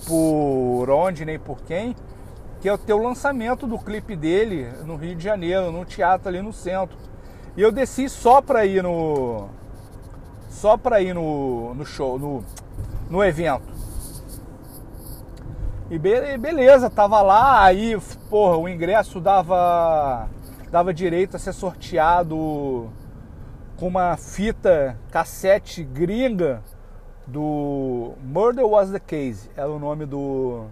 por 0.06 0.90
onde 0.90 1.26
nem 1.26 1.40
por 1.40 1.60
quem, 1.64 1.96
que 2.62 2.78
ter 2.80 2.94
o 2.94 3.02
lançamento 3.02 3.66
do 3.66 3.80
clipe 3.80 4.16
dele 4.16 4.70
no 4.86 4.96
Rio 4.96 5.16
de 5.16 5.24
Janeiro, 5.24 5.72
no 5.72 5.84
teatro 5.86 6.30
ali 6.30 6.42
no 6.42 6.54
centro. 6.54 6.98
E 7.56 7.62
eu 7.62 7.72
desci 7.72 8.08
só 8.08 8.40
pra 8.40 8.66
ir 8.66 8.84
no, 8.84 9.50
só 10.50 10.78
para 10.78 11.02
ir 11.02 11.14
no, 11.16 11.74
no 11.74 11.86
show, 11.86 12.20
no, 12.20 12.44
no 13.10 13.24
evento. 13.24 13.76
E 15.90 15.98
beleza, 15.98 16.90
tava 16.90 17.22
lá, 17.22 17.64
aí, 17.64 17.98
porra, 18.30 18.58
o 18.58 18.68
ingresso 18.68 19.20
dava 19.20 20.28
dava 20.70 20.94
direito 20.94 21.36
a 21.36 21.40
ser 21.40 21.54
sorteado 21.54 22.90
com 23.78 23.88
uma 23.88 24.18
fita 24.18 24.98
cassete 25.10 25.84
gringa 25.84 26.62
do 27.26 28.14
Murder 28.22 28.66
Was 28.66 28.92
the 28.92 29.00
Case, 29.00 29.50
era 29.56 29.70
o 29.70 29.80
nome 29.80 30.06
do 30.06 30.66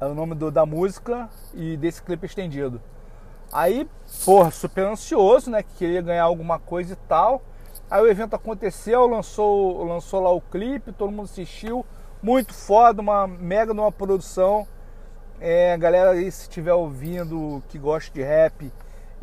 era 0.00 0.10
o 0.10 0.14
nome 0.14 0.34
do, 0.34 0.50
da 0.50 0.64
música 0.64 1.28
e 1.52 1.76
desse 1.76 2.02
clipe 2.02 2.24
estendido. 2.24 2.80
Aí, 3.52 3.86
porra, 4.24 4.50
super 4.50 4.86
ansioso, 4.86 5.50
né, 5.50 5.62
que 5.62 5.74
queria 5.76 6.00
ganhar 6.00 6.24
alguma 6.24 6.58
coisa 6.58 6.94
e 6.94 6.96
tal. 6.96 7.42
Aí 7.90 8.00
o 8.00 8.08
evento 8.08 8.34
aconteceu, 8.34 9.06
lançou, 9.06 9.84
lançou 9.84 10.22
lá 10.22 10.30
o 10.30 10.40
clipe, 10.40 10.92
todo 10.92 11.10
mundo 11.10 11.24
assistiu. 11.24 11.84
Muito 12.22 12.54
foda, 12.54 13.02
uma 13.02 13.26
mega 13.26 13.74
numa 13.74 13.92
produção. 13.92 14.66
É, 15.42 15.74
galera 15.78 16.10
aí, 16.10 16.30
se 16.30 16.42
estiver 16.42 16.74
ouvindo, 16.74 17.62
que 17.70 17.78
gosta 17.78 18.12
de 18.12 18.22
rap 18.22 18.70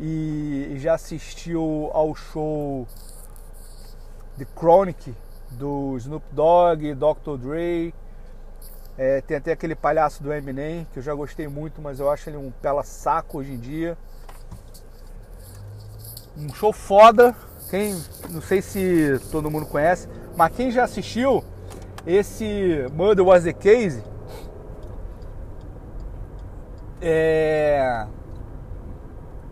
e 0.00 0.74
já 0.78 0.94
assistiu 0.94 1.90
ao 1.92 2.12
show 2.12 2.88
The 4.36 4.44
Chronic 4.58 5.14
do 5.52 5.96
Snoop 5.96 6.26
Dogg, 6.32 6.94
Dr. 6.94 7.36
Dre, 7.38 7.94
É, 8.96 9.20
tem 9.20 9.36
até 9.36 9.52
aquele 9.52 9.76
palhaço 9.76 10.20
do 10.20 10.32
Eminem, 10.32 10.84
que 10.92 10.98
eu 10.98 11.02
já 11.04 11.14
gostei 11.14 11.46
muito, 11.46 11.80
mas 11.80 12.00
eu 12.00 12.10
acho 12.10 12.28
ele 12.28 12.36
um 12.36 12.50
pela 12.50 12.82
saco 12.82 13.38
hoje 13.38 13.52
em 13.52 13.58
dia. 13.58 13.96
Um 16.36 16.52
show 16.52 16.72
foda. 16.72 17.32
Quem, 17.70 17.94
não 18.30 18.42
sei 18.42 18.60
se 18.60 19.20
todo 19.30 19.48
mundo 19.48 19.66
conhece, 19.66 20.08
mas 20.36 20.52
quem 20.56 20.72
já 20.72 20.82
assistiu 20.82 21.44
esse 22.04 22.88
Murder 22.92 23.24
Was 23.24 23.44
the 23.44 23.52
Case, 23.52 24.02
é, 27.00 28.06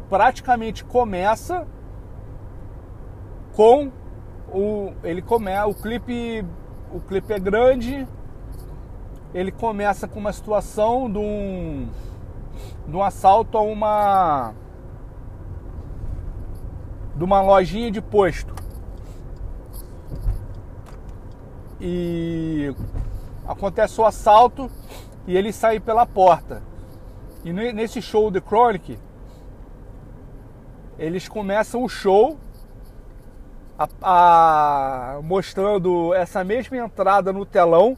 praticamente 0.08 0.84
começa 0.84 1.66
com 3.54 3.90
o 4.48 4.92
ele 5.02 5.22
começa 5.22 5.66
o 5.66 5.74
clipe 5.74 6.44
o 6.92 7.00
clipe 7.00 7.32
é 7.32 7.38
grande 7.38 8.06
ele 9.34 9.52
começa 9.52 10.08
com 10.08 10.18
uma 10.18 10.32
situação 10.32 11.10
de 11.10 11.18
um, 11.18 11.88
de 12.86 12.96
um 12.96 13.02
assalto 13.02 13.58
a 13.58 13.60
uma 13.60 14.54
de 17.14 17.24
uma 17.24 17.40
lojinha 17.40 17.90
de 17.90 18.00
posto. 18.00 18.54
E 21.80 22.74
acontece 23.46 24.00
o 24.00 24.04
assalto 24.04 24.70
e 25.26 25.36
ele 25.36 25.52
sai 25.52 25.80
pela 25.80 26.06
porta 26.06 26.62
e 27.46 27.52
nesse 27.52 28.02
show 28.02 28.32
The 28.32 28.40
Chronic 28.40 28.98
eles 30.98 31.28
começam 31.28 31.84
o 31.84 31.88
show 31.88 32.36
a, 33.78 33.88
a, 34.02 35.20
mostrando 35.22 36.12
essa 36.12 36.42
mesma 36.42 36.76
entrada 36.76 37.32
no 37.32 37.46
telão. 37.46 37.96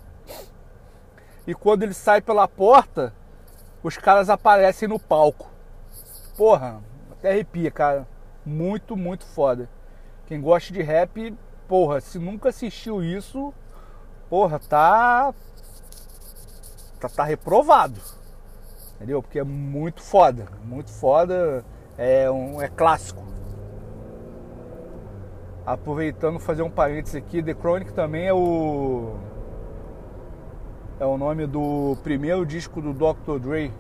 E 1.47 1.55
quando 1.55 1.83
ele 1.83 1.95
sai 1.95 2.21
pela 2.21 2.47
porta, 2.47 3.15
os 3.83 3.97
caras 3.97 4.29
aparecem 4.29 4.87
no 4.87 4.99
palco. 4.99 5.51
Porra, 6.37 6.83
até 7.13 7.31
arrepia, 7.31 7.71
cara. 7.71 8.07
Muito, 8.45 8.99
muito 8.99 9.25
foda. 9.25 9.67
Quem 10.27 10.43
gosta 10.43 10.75
de 10.75 10.83
rap, 10.83 11.35
porra, 11.67 12.03
se 12.03 12.19
nunca 12.19 12.51
assistiu 12.51 13.03
isso, 13.03 13.55
porra, 14.29 14.59
tá. 14.59 15.33
Tá, 17.01 17.09
tá 17.09 17.25
reprovado. 17.25 18.18
Entendeu? 18.99 19.23
Porque 19.23 19.39
é 19.39 19.45
muito 19.45 20.03
foda. 20.03 20.49
Muito 20.65 20.91
foda. 20.91 21.65
É, 21.97 22.29
um, 22.29 22.61
é 22.61 22.69
clássico. 22.69 23.23
Aproveitando 25.65 26.41
fazer 26.41 26.63
um 26.63 26.71
parênteses 26.71 27.15
aqui, 27.15 27.41
The 27.41 27.55
Chronic 27.55 27.93
também 27.93 28.27
é 28.27 28.35
o 28.35 29.17
é 30.99 31.07
o 31.07 31.17
nome 31.17 31.47
do 31.47 31.97
primeiro 32.03 32.45
disco 32.45 32.83
do 32.83 32.93
Dr. 32.93 33.39
Dre. 33.39 33.73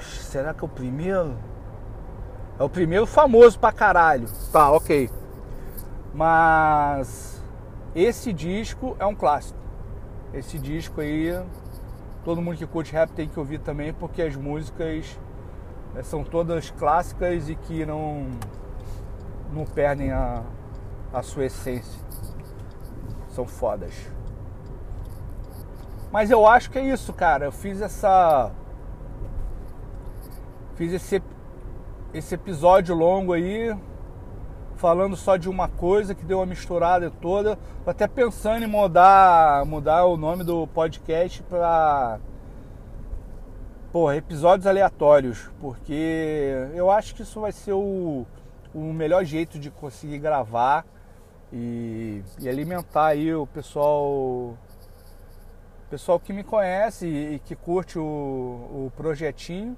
Será 0.00 0.54
que 0.54 0.64
é 0.64 0.64
o 0.64 0.68
primeiro? 0.68 1.36
É 2.58 2.62
o 2.62 2.68
primeiro 2.68 3.04
famoso 3.04 3.58
pra 3.58 3.72
caralho. 3.72 4.26
Tá, 4.50 4.70
ok. 4.70 5.10
Mas 6.14 7.44
esse 7.94 8.32
disco 8.32 8.96
é 8.98 9.04
um 9.04 9.14
clássico. 9.14 9.61
Esse 10.34 10.58
disco 10.58 11.00
aí, 11.00 11.30
todo 12.24 12.40
mundo 12.40 12.56
que 12.56 12.66
curte 12.66 12.92
rap 12.92 13.10
tem 13.10 13.28
que 13.28 13.38
ouvir 13.38 13.58
também, 13.58 13.92
porque 13.92 14.22
as 14.22 14.34
músicas 14.34 15.18
né, 15.94 16.02
são 16.02 16.24
todas 16.24 16.70
clássicas 16.70 17.50
e 17.50 17.54
que 17.54 17.84
não, 17.84 18.26
não 19.52 19.64
perdem 19.64 20.10
a, 20.10 20.42
a 21.12 21.22
sua 21.22 21.44
essência. 21.44 22.00
São 23.28 23.46
fodas. 23.46 23.94
Mas 26.10 26.30
eu 26.30 26.46
acho 26.46 26.70
que 26.70 26.78
é 26.78 26.82
isso, 26.82 27.12
cara. 27.12 27.46
Eu 27.46 27.52
fiz 27.52 27.80
essa. 27.80 28.50
Fiz 30.76 30.92
esse, 30.92 31.22
esse 32.12 32.34
episódio 32.34 32.94
longo 32.94 33.32
aí, 33.32 33.74
falando 34.82 35.14
só 35.14 35.36
de 35.36 35.48
uma 35.48 35.68
coisa 35.68 36.12
que 36.12 36.24
deu 36.24 36.40
uma 36.40 36.46
misturada 36.46 37.08
toda. 37.08 37.56
Tô 37.84 37.90
até 37.90 38.08
pensando 38.08 38.64
em 38.64 38.66
mudar, 38.66 39.64
mudar 39.64 40.06
o 40.06 40.16
nome 40.16 40.42
do 40.42 40.66
podcast 40.66 41.40
para 41.44 42.18
porra, 43.92 44.16
episódios 44.16 44.66
aleatórios, 44.66 45.48
porque 45.60 46.66
eu 46.74 46.90
acho 46.90 47.14
que 47.14 47.22
isso 47.22 47.40
vai 47.40 47.52
ser 47.52 47.74
o, 47.74 48.26
o 48.74 48.92
melhor 48.92 49.24
jeito 49.24 49.56
de 49.56 49.70
conseguir 49.70 50.18
gravar 50.18 50.84
e, 51.52 52.20
e 52.40 52.48
alimentar 52.48 53.06
aí 53.06 53.32
o 53.32 53.46
pessoal 53.46 54.58
pessoal 55.88 56.18
que 56.18 56.32
me 56.32 56.42
conhece 56.42 57.06
e, 57.06 57.34
e 57.34 57.38
que 57.38 57.54
curte 57.54 58.00
o, 58.00 58.02
o 58.02 58.92
projetinho 58.96 59.76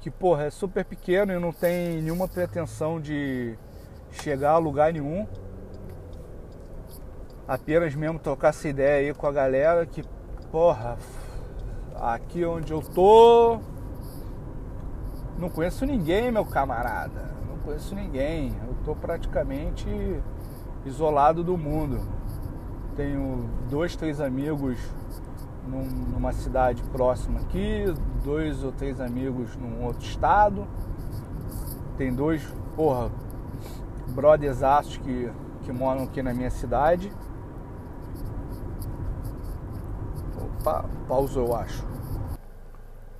que 0.00 0.10
porra 0.10 0.44
é 0.44 0.50
super 0.50 0.84
pequeno 0.84 1.32
e 1.32 1.38
não 1.38 1.52
tem 1.52 2.00
nenhuma 2.00 2.26
pretensão 2.26 2.98
de 2.98 3.58
chegar 4.12 4.52
a 4.52 4.58
lugar 4.58 4.92
nenhum 4.92 5.26
apenas 7.48 7.94
mesmo 7.94 8.18
trocar 8.18 8.48
essa 8.48 8.68
ideia 8.68 9.08
aí 9.08 9.14
com 9.14 9.26
a 9.26 9.32
galera 9.32 9.84
que 9.84 10.04
porra 10.50 10.96
Aqui 12.02 12.44
onde 12.44 12.72
eu 12.72 12.82
tô, 12.82 13.60
não 15.38 15.48
conheço 15.48 15.86
ninguém, 15.86 16.32
meu 16.32 16.44
camarada. 16.44 17.30
Não 17.48 17.58
conheço 17.58 17.94
ninguém. 17.94 18.52
Eu 18.66 18.74
tô 18.84 18.96
praticamente 18.96 19.86
isolado 20.84 21.44
do 21.44 21.56
mundo. 21.56 22.00
Tenho 22.96 23.48
dois, 23.70 23.94
três 23.94 24.20
amigos 24.20 24.78
num, 25.64 25.84
numa 25.84 26.32
cidade 26.32 26.82
próxima 26.90 27.38
aqui, 27.38 27.84
dois 28.24 28.64
ou 28.64 28.72
três 28.72 29.00
amigos 29.00 29.54
num 29.54 29.84
outro 29.84 30.04
estado. 30.04 30.66
Tem 31.96 32.12
dois, 32.12 32.42
porra, 32.74 33.12
brothers 34.12 34.62
aços 34.62 34.96
que, 34.98 35.30
que 35.62 35.72
moram 35.72 36.04
aqui 36.04 36.22
na 36.22 36.32
minha 36.32 36.50
cidade. 36.50 37.12
Opa, 40.60 40.84
pausou, 41.08 41.48
eu 41.48 41.56
acho. 41.56 41.84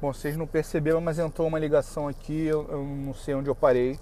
Bom, 0.01 0.13
vocês 0.13 0.37
não 0.37 0.47
perceberam, 0.47 1.01
mas 1.01 1.19
entrou 1.19 1.47
uma 1.47 1.59
ligação 1.59 2.09
aqui, 2.09 2.47
eu, 2.47 2.67
eu 2.69 2.85
não 2.85 3.15
sei 3.15 3.35
onde 3.35 3.49
eu 3.49 3.55
parei, 3.55 3.99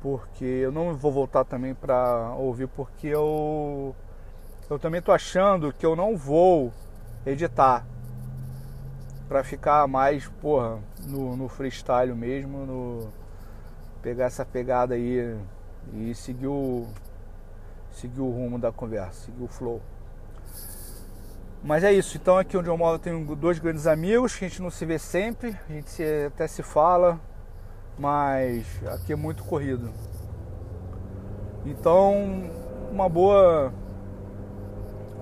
porque 0.00 0.44
eu 0.44 0.72
não 0.72 0.94
vou 0.94 1.12
voltar 1.12 1.44
também 1.44 1.74
para 1.74 2.34
ouvir, 2.36 2.66
porque 2.66 3.06
eu 3.06 3.94
eu 4.68 4.78
também 4.78 5.02
tô 5.02 5.10
achando 5.10 5.72
que 5.72 5.84
eu 5.84 5.96
não 5.96 6.16
vou 6.16 6.72
editar 7.26 7.84
para 9.28 9.44
ficar 9.44 9.86
mais, 9.86 10.26
porra, 10.40 10.78
no, 11.06 11.36
no 11.36 11.48
freestyle 11.48 12.14
mesmo, 12.14 12.66
no 12.66 13.08
pegar 14.02 14.26
essa 14.26 14.44
pegada 14.44 14.94
aí 14.94 15.36
e 15.94 16.14
seguir 16.14 16.46
o 16.46 16.86
seguir 17.92 18.20
o 18.20 18.30
rumo 18.30 18.58
da 18.58 18.70
conversa, 18.70 19.26
seguir 19.26 19.42
o 19.42 19.48
flow. 19.48 19.80
Mas 21.62 21.84
é 21.84 21.92
isso, 21.92 22.16
então 22.16 22.38
aqui 22.38 22.56
onde 22.56 22.68
eu 22.68 22.76
moro 22.76 22.94
eu 22.94 22.98
tenho 22.98 23.36
dois 23.36 23.58
grandes 23.58 23.86
amigos, 23.86 24.34
que 24.34 24.44
a 24.44 24.48
gente 24.48 24.62
não 24.62 24.70
se 24.70 24.86
vê 24.86 24.98
sempre, 24.98 25.56
a 25.68 25.72
gente 25.72 25.90
se, 25.90 26.24
até 26.26 26.46
se 26.46 26.62
fala, 26.62 27.20
mas 27.98 28.66
aqui 28.86 29.12
é 29.12 29.16
muito 29.16 29.44
corrido. 29.44 29.90
Então, 31.66 32.50
uma 32.90 33.08
boa 33.08 33.72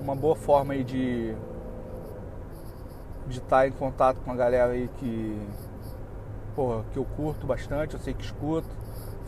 uma 0.01 0.14
boa 0.14 0.37
forma 0.37 0.75
aí 0.75 0.85
de 0.85 1.35
de 3.27 3.38
estar 3.38 3.66
em 3.66 3.73
contato 3.73 4.21
com 4.21 4.33
a 4.33 4.37
galera 4.37 4.73
aí 4.73 4.88
que 4.99 5.38
porra, 6.55 6.85
que 6.92 6.99
eu 6.99 7.05
curto 7.05 7.47
bastante, 7.47 7.94
eu 7.94 8.01
sei 8.01 8.14
que 8.14 8.25
escuto. 8.25 8.68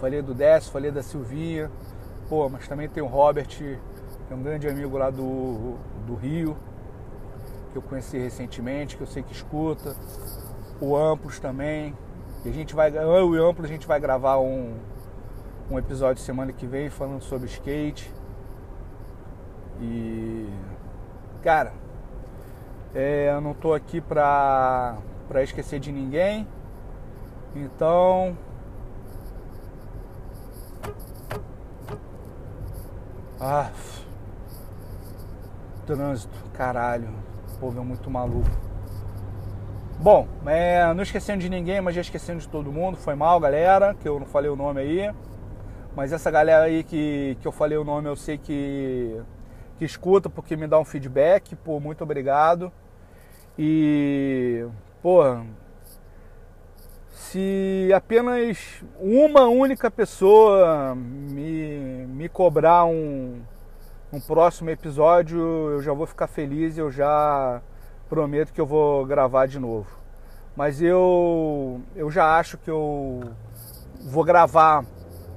Falei 0.00 0.22
do 0.22 0.32
Décio, 0.32 0.72
falei 0.72 0.90
da 0.90 1.02
Silvinha, 1.02 1.70
pô, 2.28 2.48
mas 2.48 2.66
também 2.66 2.88
tem 2.88 3.02
o 3.02 3.06
Robert, 3.06 3.46
que 3.46 3.78
é 4.30 4.34
um 4.34 4.42
grande 4.42 4.66
amigo 4.66 4.96
lá 4.96 5.10
do, 5.10 5.76
do 6.06 6.14
Rio 6.14 6.56
que 7.70 7.76
eu 7.76 7.82
conheci 7.82 8.18
recentemente, 8.18 8.96
que 8.96 9.02
eu 9.02 9.06
sei 9.06 9.22
que 9.22 9.32
escuta, 9.32 9.94
o 10.80 10.96
Amplos 10.96 11.38
também. 11.38 11.94
E 12.44 12.48
a 12.48 12.52
gente 12.52 12.74
vai, 12.74 12.90
eu 12.96 13.34
e 13.34 13.38
o 13.38 13.46
Amplos 13.46 13.68
a 13.68 13.72
gente 13.72 13.86
vai 13.86 14.00
gravar 14.00 14.38
um, 14.38 14.74
um 15.70 15.78
episódio 15.78 16.22
semana 16.22 16.52
que 16.52 16.66
vem 16.66 16.88
falando 16.88 17.22
sobre 17.22 17.46
skate. 17.46 18.10
E 19.80 20.48
cara, 21.42 21.72
é, 22.94 23.30
eu 23.34 23.40
não 23.40 23.54
tô 23.54 23.72
aqui 23.72 24.00
pra, 24.00 24.96
pra 25.28 25.42
esquecer 25.42 25.78
de 25.78 25.92
ninguém. 25.92 26.46
Então 27.54 28.36
Ah, 33.40 33.70
trânsito, 35.86 36.44
caralho 36.52 37.30
povo 37.60 37.78
é 37.78 37.84
muito 37.84 38.10
maluco. 38.10 38.48
Bom, 39.98 40.26
é, 40.46 40.92
não 40.94 41.02
esquecendo 41.02 41.40
de 41.40 41.50
ninguém, 41.50 41.80
mas 41.82 41.94
já 41.94 42.00
esquecendo 42.00 42.40
de 42.40 42.48
todo 42.48 42.72
mundo. 42.72 42.96
Foi 42.96 43.14
mal, 43.14 43.38
galera, 43.38 43.94
que 43.94 44.08
eu 44.08 44.18
não 44.18 44.26
falei 44.26 44.50
o 44.50 44.56
nome 44.56 44.80
aí. 44.80 45.14
Mas 45.94 46.10
essa 46.10 46.30
galera 46.30 46.64
aí 46.64 46.82
que, 46.82 47.36
que 47.40 47.46
eu 47.46 47.52
falei 47.52 47.76
o 47.76 47.84
nome, 47.84 48.08
eu 48.08 48.16
sei 48.16 48.38
que, 48.38 49.20
que 49.76 49.84
escuta, 49.84 50.30
porque 50.30 50.56
me 50.56 50.66
dá 50.66 50.78
um 50.78 50.84
feedback. 50.84 51.54
Pô, 51.54 51.78
muito 51.78 52.02
obrigado. 52.02 52.72
E, 53.58 54.66
pô, 55.02 55.22
se 57.30 57.92
apenas 57.94 58.82
uma 58.98 59.46
única 59.46 59.88
pessoa 59.88 60.96
me, 60.96 62.04
me 62.08 62.28
cobrar 62.28 62.84
um, 62.86 63.40
um 64.12 64.20
próximo 64.20 64.68
episódio, 64.68 65.38
eu 65.38 65.80
já 65.80 65.92
vou 65.92 66.08
ficar 66.08 66.26
feliz 66.26 66.76
eu 66.76 66.90
já 66.90 67.62
prometo 68.08 68.52
que 68.52 68.60
eu 68.60 68.66
vou 68.66 69.06
gravar 69.06 69.46
de 69.46 69.60
novo. 69.60 69.86
Mas 70.56 70.82
eu, 70.82 71.80
eu 71.94 72.10
já 72.10 72.36
acho 72.36 72.58
que 72.58 72.68
eu 72.68 73.20
vou 74.00 74.24
gravar 74.24 74.84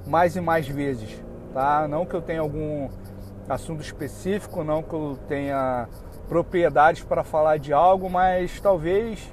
mais 0.07 0.35
e 0.35 0.41
mais 0.41 0.67
vezes, 0.67 1.23
tá? 1.53 1.87
Não 1.87 2.07
que 2.07 2.15
eu 2.15 2.23
tenha 2.23 2.41
algum 2.41 2.89
assunto 3.47 3.83
específico, 3.83 4.63
não 4.63 4.81
que 4.81 4.93
eu 4.93 5.19
tenha 5.27 5.87
propriedades 6.27 7.03
para 7.03 7.23
falar 7.23 7.57
de 7.57 7.71
algo, 7.71 8.09
mas 8.09 8.59
talvez 8.59 9.31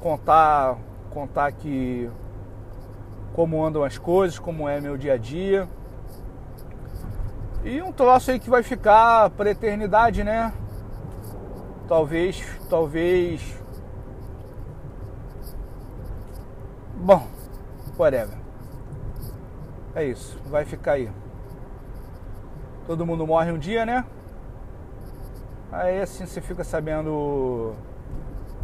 contar 0.00 0.76
contar 1.12 1.46
aqui 1.46 2.10
como 3.34 3.64
andam 3.64 3.84
as 3.84 3.98
coisas, 3.98 4.38
como 4.38 4.68
é 4.68 4.80
meu 4.80 4.96
dia 4.96 5.14
a 5.14 5.16
dia. 5.16 5.68
E 7.64 7.80
um 7.80 7.92
troço 7.92 8.30
aí 8.30 8.40
que 8.40 8.50
vai 8.50 8.62
ficar 8.62 9.30
para 9.30 9.50
eternidade, 9.50 10.24
né? 10.24 10.52
Talvez, 11.86 12.42
talvez. 12.68 13.56
Bom, 16.96 17.26
whatever. 17.98 18.36
É 19.94 20.04
isso, 20.04 20.38
vai 20.46 20.64
ficar 20.64 20.92
aí. 20.92 21.10
Todo 22.86 23.06
mundo 23.06 23.26
morre 23.26 23.52
um 23.52 23.58
dia, 23.58 23.84
né? 23.86 24.04
Aí 25.70 26.00
assim 26.00 26.26
você 26.26 26.40
fica 26.40 26.64
sabendo 26.64 27.74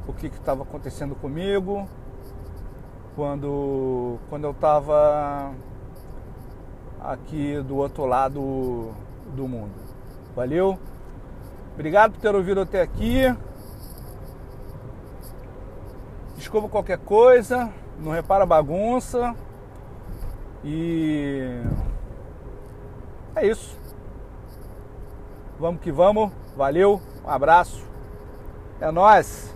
o 0.06 0.12
que 0.12 0.26
estava 0.26 0.62
acontecendo 0.62 1.14
comigo 1.14 1.88
quando, 3.18 4.16
quando 4.30 4.44
eu 4.44 4.52
estava 4.52 5.52
aqui 7.00 7.60
do 7.62 7.74
outro 7.74 8.06
lado 8.06 8.92
do 9.34 9.48
mundo. 9.48 9.74
Valeu? 10.36 10.78
Obrigado 11.74 12.12
por 12.12 12.20
ter 12.20 12.32
ouvido 12.32 12.60
até 12.60 12.80
aqui. 12.80 13.22
Desculpa 16.36 16.68
qualquer 16.68 16.98
coisa, 16.98 17.72
não 17.98 18.12
repara 18.12 18.46
bagunça. 18.46 19.34
E 20.62 21.60
é 23.34 23.48
isso. 23.48 23.76
Vamos 25.58 25.80
que 25.80 25.90
vamos. 25.90 26.30
Valeu, 26.56 27.00
um 27.24 27.30
abraço. 27.30 27.84
É 28.80 28.92
nós. 28.92 29.52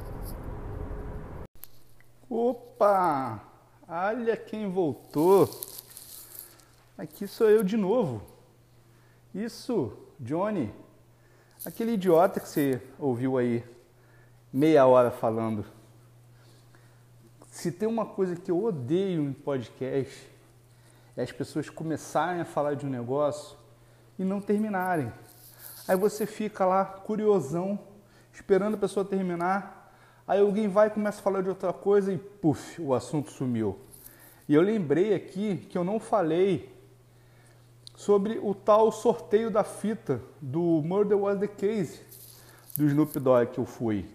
Opa! 2.28 3.51
Olha 3.94 4.38
quem 4.38 4.70
voltou. 4.70 5.50
Aqui 6.96 7.26
sou 7.26 7.50
eu 7.50 7.62
de 7.62 7.76
novo. 7.76 8.22
Isso, 9.34 9.92
Johnny. 10.18 10.72
Aquele 11.62 11.92
idiota 11.92 12.40
que 12.40 12.48
você 12.48 12.80
ouviu 12.98 13.36
aí 13.36 13.62
meia 14.50 14.86
hora 14.86 15.10
falando. 15.10 15.66
Se 17.50 17.70
tem 17.70 17.86
uma 17.86 18.06
coisa 18.06 18.34
que 18.34 18.50
eu 18.50 18.64
odeio 18.64 19.24
em 19.24 19.32
podcast 19.34 20.26
é 21.14 21.22
as 21.22 21.30
pessoas 21.30 21.68
começarem 21.68 22.40
a 22.40 22.46
falar 22.46 22.76
de 22.76 22.86
um 22.86 22.88
negócio 22.88 23.58
e 24.18 24.24
não 24.24 24.40
terminarem. 24.40 25.12
Aí 25.86 25.96
você 25.96 26.24
fica 26.24 26.64
lá 26.64 26.86
curiosão, 26.86 27.78
esperando 28.32 28.72
a 28.72 28.78
pessoa 28.78 29.04
terminar. 29.04 29.81
Aí 30.26 30.40
alguém 30.40 30.68
vai 30.68 30.86
e 30.86 30.90
começa 30.90 31.20
a 31.20 31.22
falar 31.22 31.42
de 31.42 31.48
outra 31.48 31.72
coisa 31.72 32.12
e 32.12 32.18
puf, 32.18 32.80
o 32.80 32.94
assunto 32.94 33.30
sumiu. 33.30 33.78
E 34.48 34.54
eu 34.54 34.62
lembrei 34.62 35.14
aqui 35.14 35.56
que 35.68 35.76
eu 35.76 35.84
não 35.84 35.98
falei 35.98 36.72
sobre 37.96 38.38
o 38.38 38.54
tal 38.54 38.90
sorteio 38.90 39.50
da 39.50 39.64
fita 39.64 40.20
do 40.40 40.60
Murder 40.60 41.18
Was 41.18 41.38
the 41.38 41.46
Case 41.46 42.00
do 42.76 42.86
Snoop 42.86 43.18
Dogg 43.18 43.52
que 43.52 43.58
eu 43.58 43.66
fui. 43.66 44.06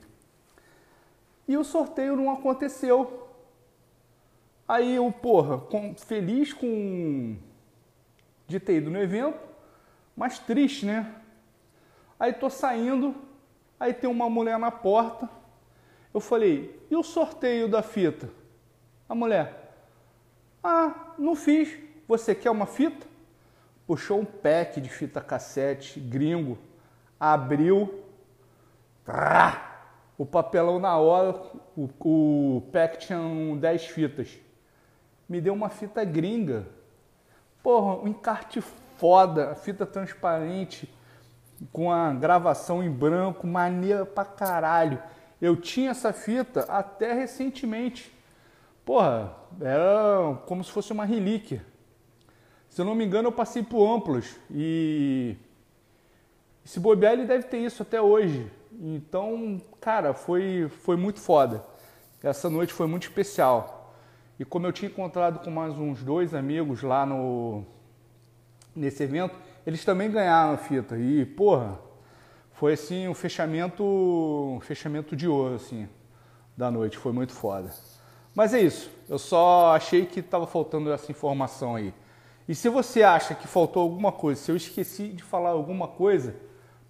E 1.47 1.55
o 1.55 1.63
sorteio 1.63 2.15
não 2.15 2.31
aconteceu. 2.31 3.27
Aí 4.67 4.95
eu, 4.95 5.09
porra, 5.11 5.57
com, 5.57 5.95
feliz 5.95 6.51
com 6.51 7.37
de 8.47 8.59
ter 8.59 8.77
ido 8.77 8.89
no 8.89 9.01
evento, 9.01 9.39
mas 10.15 10.39
triste, 10.39 10.85
né? 10.85 11.15
Aí 12.19 12.33
tô 12.33 12.49
saindo, 12.49 13.15
aí 13.79 13.93
tem 13.93 14.09
uma 14.09 14.29
mulher 14.29 14.57
na 14.57 14.71
porta. 14.71 15.29
Eu 16.17 16.21
falei, 16.21 16.83
e 16.89 16.95
o 16.95 17.03
sorteio 17.03 17.69
da 17.69 17.83
fita? 17.83 18.27
A 19.07 19.13
mulher, 19.13 19.71
ah, 20.63 21.13
não 21.15 21.35
fiz. 21.35 21.77
Você 22.07 22.33
quer 22.33 22.49
uma 22.49 22.65
fita? 22.65 23.05
Puxou 23.85 24.21
um 24.21 24.25
pack 24.25 24.81
de 24.81 24.89
fita 24.89 25.21
cassete 25.21 25.99
gringo, 25.99 26.57
abriu, 27.19 28.03
o 30.17 30.25
papelão 30.25 30.79
na 30.79 30.97
hora, 30.97 31.39
o, 31.77 31.87
o 32.03 32.61
pack 32.71 32.97
tinha 32.97 33.19
10 33.55 33.85
fitas. 33.85 34.39
Me 35.29 35.39
deu 35.39 35.53
uma 35.53 35.69
fita 35.69 36.03
gringa. 36.03 36.65
Porra, 37.61 38.01
um 38.01 38.07
encarte 38.07 38.59
foda, 38.97 39.53
fita 39.53 39.85
transparente, 39.85 40.91
com 41.71 41.91
a 41.91 42.11
gravação 42.11 42.83
em 42.83 42.89
branco, 42.89 43.45
maneira 43.45 44.03
pra 44.03 44.25
caralho. 44.25 44.99
Eu 45.41 45.55
tinha 45.55 45.91
essa 45.91 46.11
fita 46.11 46.61
até 46.61 47.13
recentemente. 47.13 48.11
Porra, 48.83 49.35
era 49.61 50.35
como 50.45 50.63
se 50.63 50.71
fosse 50.71 50.91
uma 50.91 51.05
relíquia. 51.05 51.63
Se 52.69 52.81
eu 52.81 52.85
não 52.85 52.95
me 52.95 53.05
engano, 53.05 53.27
eu 53.27 53.31
passei 53.31 53.63
por 53.63 53.85
amplos 53.87 54.35
e 54.51 55.35
se 56.63 56.79
bobear 56.79 57.13
ele 57.13 57.25
deve 57.25 57.43
ter 57.43 57.57
isso 57.59 57.81
até 57.81 58.01
hoje. 58.01 58.51
Então, 58.79 59.61
cara, 59.79 60.13
foi, 60.13 60.69
foi 60.83 60.95
muito 60.95 61.19
foda. 61.19 61.63
Essa 62.21 62.49
noite 62.49 62.73
foi 62.73 62.87
muito 62.87 63.03
especial. 63.03 63.95
E 64.39 64.45
como 64.45 64.67
eu 64.67 64.71
tinha 64.71 64.89
encontrado 64.89 65.39
com 65.39 65.49
mais 65.49 65.73
uns 65.73 66.03
dois 66.03 66.33
amigos 66.33 66.83
lá 66.83 67.05
no 67.05 67.65
nesse 68.75 69.01
evento, 69.01 69.35
eles 69.65 69.83
também 69.83 70.11
ganharam 70.11 70.53
a 70.53 70.57
fita. 70.57 70.97
E, 70.97 71.25
porra, 71.25 71.79
foi 72.57 72.73
assim 72.73 73.07
um 73.07 73.13
fechamento, 73.13 73.83
um 73.83 74.59
fechamento 74.59 75.15
de 75.15 75.27
ouro 75.27 75.55
assim 75.55 75.87
da 76.57 76.71
noite, 76.71 76.97
foi 76.97 77.11
muito 77.11 77.31
foda. 77.31 77.69
Mas 78.33 78.51
é 78.51 78.59
isso. 78.59 78.89
Eu 79.07 79.19
só 79.19 79.75
achei 79.75 80.07
que 80.07 80.21
estava 80.21 80.47
faltando 80.47 80.91
essa 80.91 81.11
informação 81.11 81.75
aí. 81.75 81.93
E 82.49 82.55
se 82.55 82.67
você 82.67 83.03
acha 83.03 83.35
que 83.35 83.47
faltou 83.47 83.83
alguma 83.83 84.11
coisa, 84.11 84.41
se 84.41 84.51
eu 84.51 84.55
esqueci 84.55 85.09
de 85.09 85.21
falar 85.21 85.51
alguma 85.51 85.87
coisa, 85.87 86.35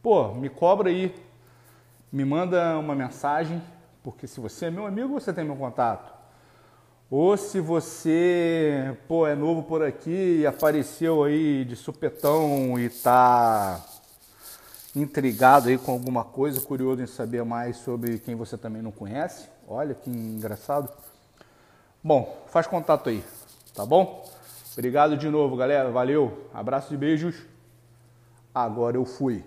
pô, 0.02 0.34
me 0.34 0.48
cobra 0.48 0.90
aí. 0.90 1.14
Me 2.10 2.24
manda 2.24 2.80
uma 2.80 2.96
mensagem, 2.96 3.62
porque 4.02 4.26
se 4.26 4.40
você 4.40 4.68
é 4.68 4.72
meu 4.72 4.86
amigo, 4.86 5.20
você 5.20 5.34
tem 5.34 5.44
meu 5.44 5.58
contato. 5.58 6.14
Ou 7.12 7.36
se 7.36 7.60
você, 7.60 8.96
pô, 9.06 9.28
é 9.28 9.36
novo 9.36 9.64
por 9.64 9.84
aqui 9.84 10.40
e 10.40 10.48
apareceu 10.48 11.26
aí 11.26 11.66
de 11.66 11.76
supetão 11.76 12.80
e 12.80 12.90
tá 12.90 13.84
intrigado 15.02 15.70
aí 15.70 15.78
com 15.78 15.92
alguma 15.92 16.24
coisa, 16.24 16.60
curioso 16.60 17.02
em 17.02 17.08
saber 17.08 17.44
mais 17.44 17.78
sobre 17.78 18.20
quem 18.20 18.36
você 18.36 18.58
também 18.58 18.82
não 18.82 18.92
conhece. 18.92 19.48
Olha 19.68 19.94
que 19.94 20.10
engraçado. 20.10 20.90
Bom, 22.04 22.46
faz 22.48 22.68
contato 22.68 23.10
aí, 23.10 23.24
tá 23.76 23.86
bom? 23.86 24.26
Obrigado 24.74 25.18
de 25.18 25.30
novo, 25.30 25.56
galera. 25.56 25.92
Valeu. 25.92 26.50
Abraço 26.54 26.94
e 26.94 26.98
beijos. 26.98 27.36
Agora 28.54 28.98
eu 28.98 29.06
fui. 29.06 29.44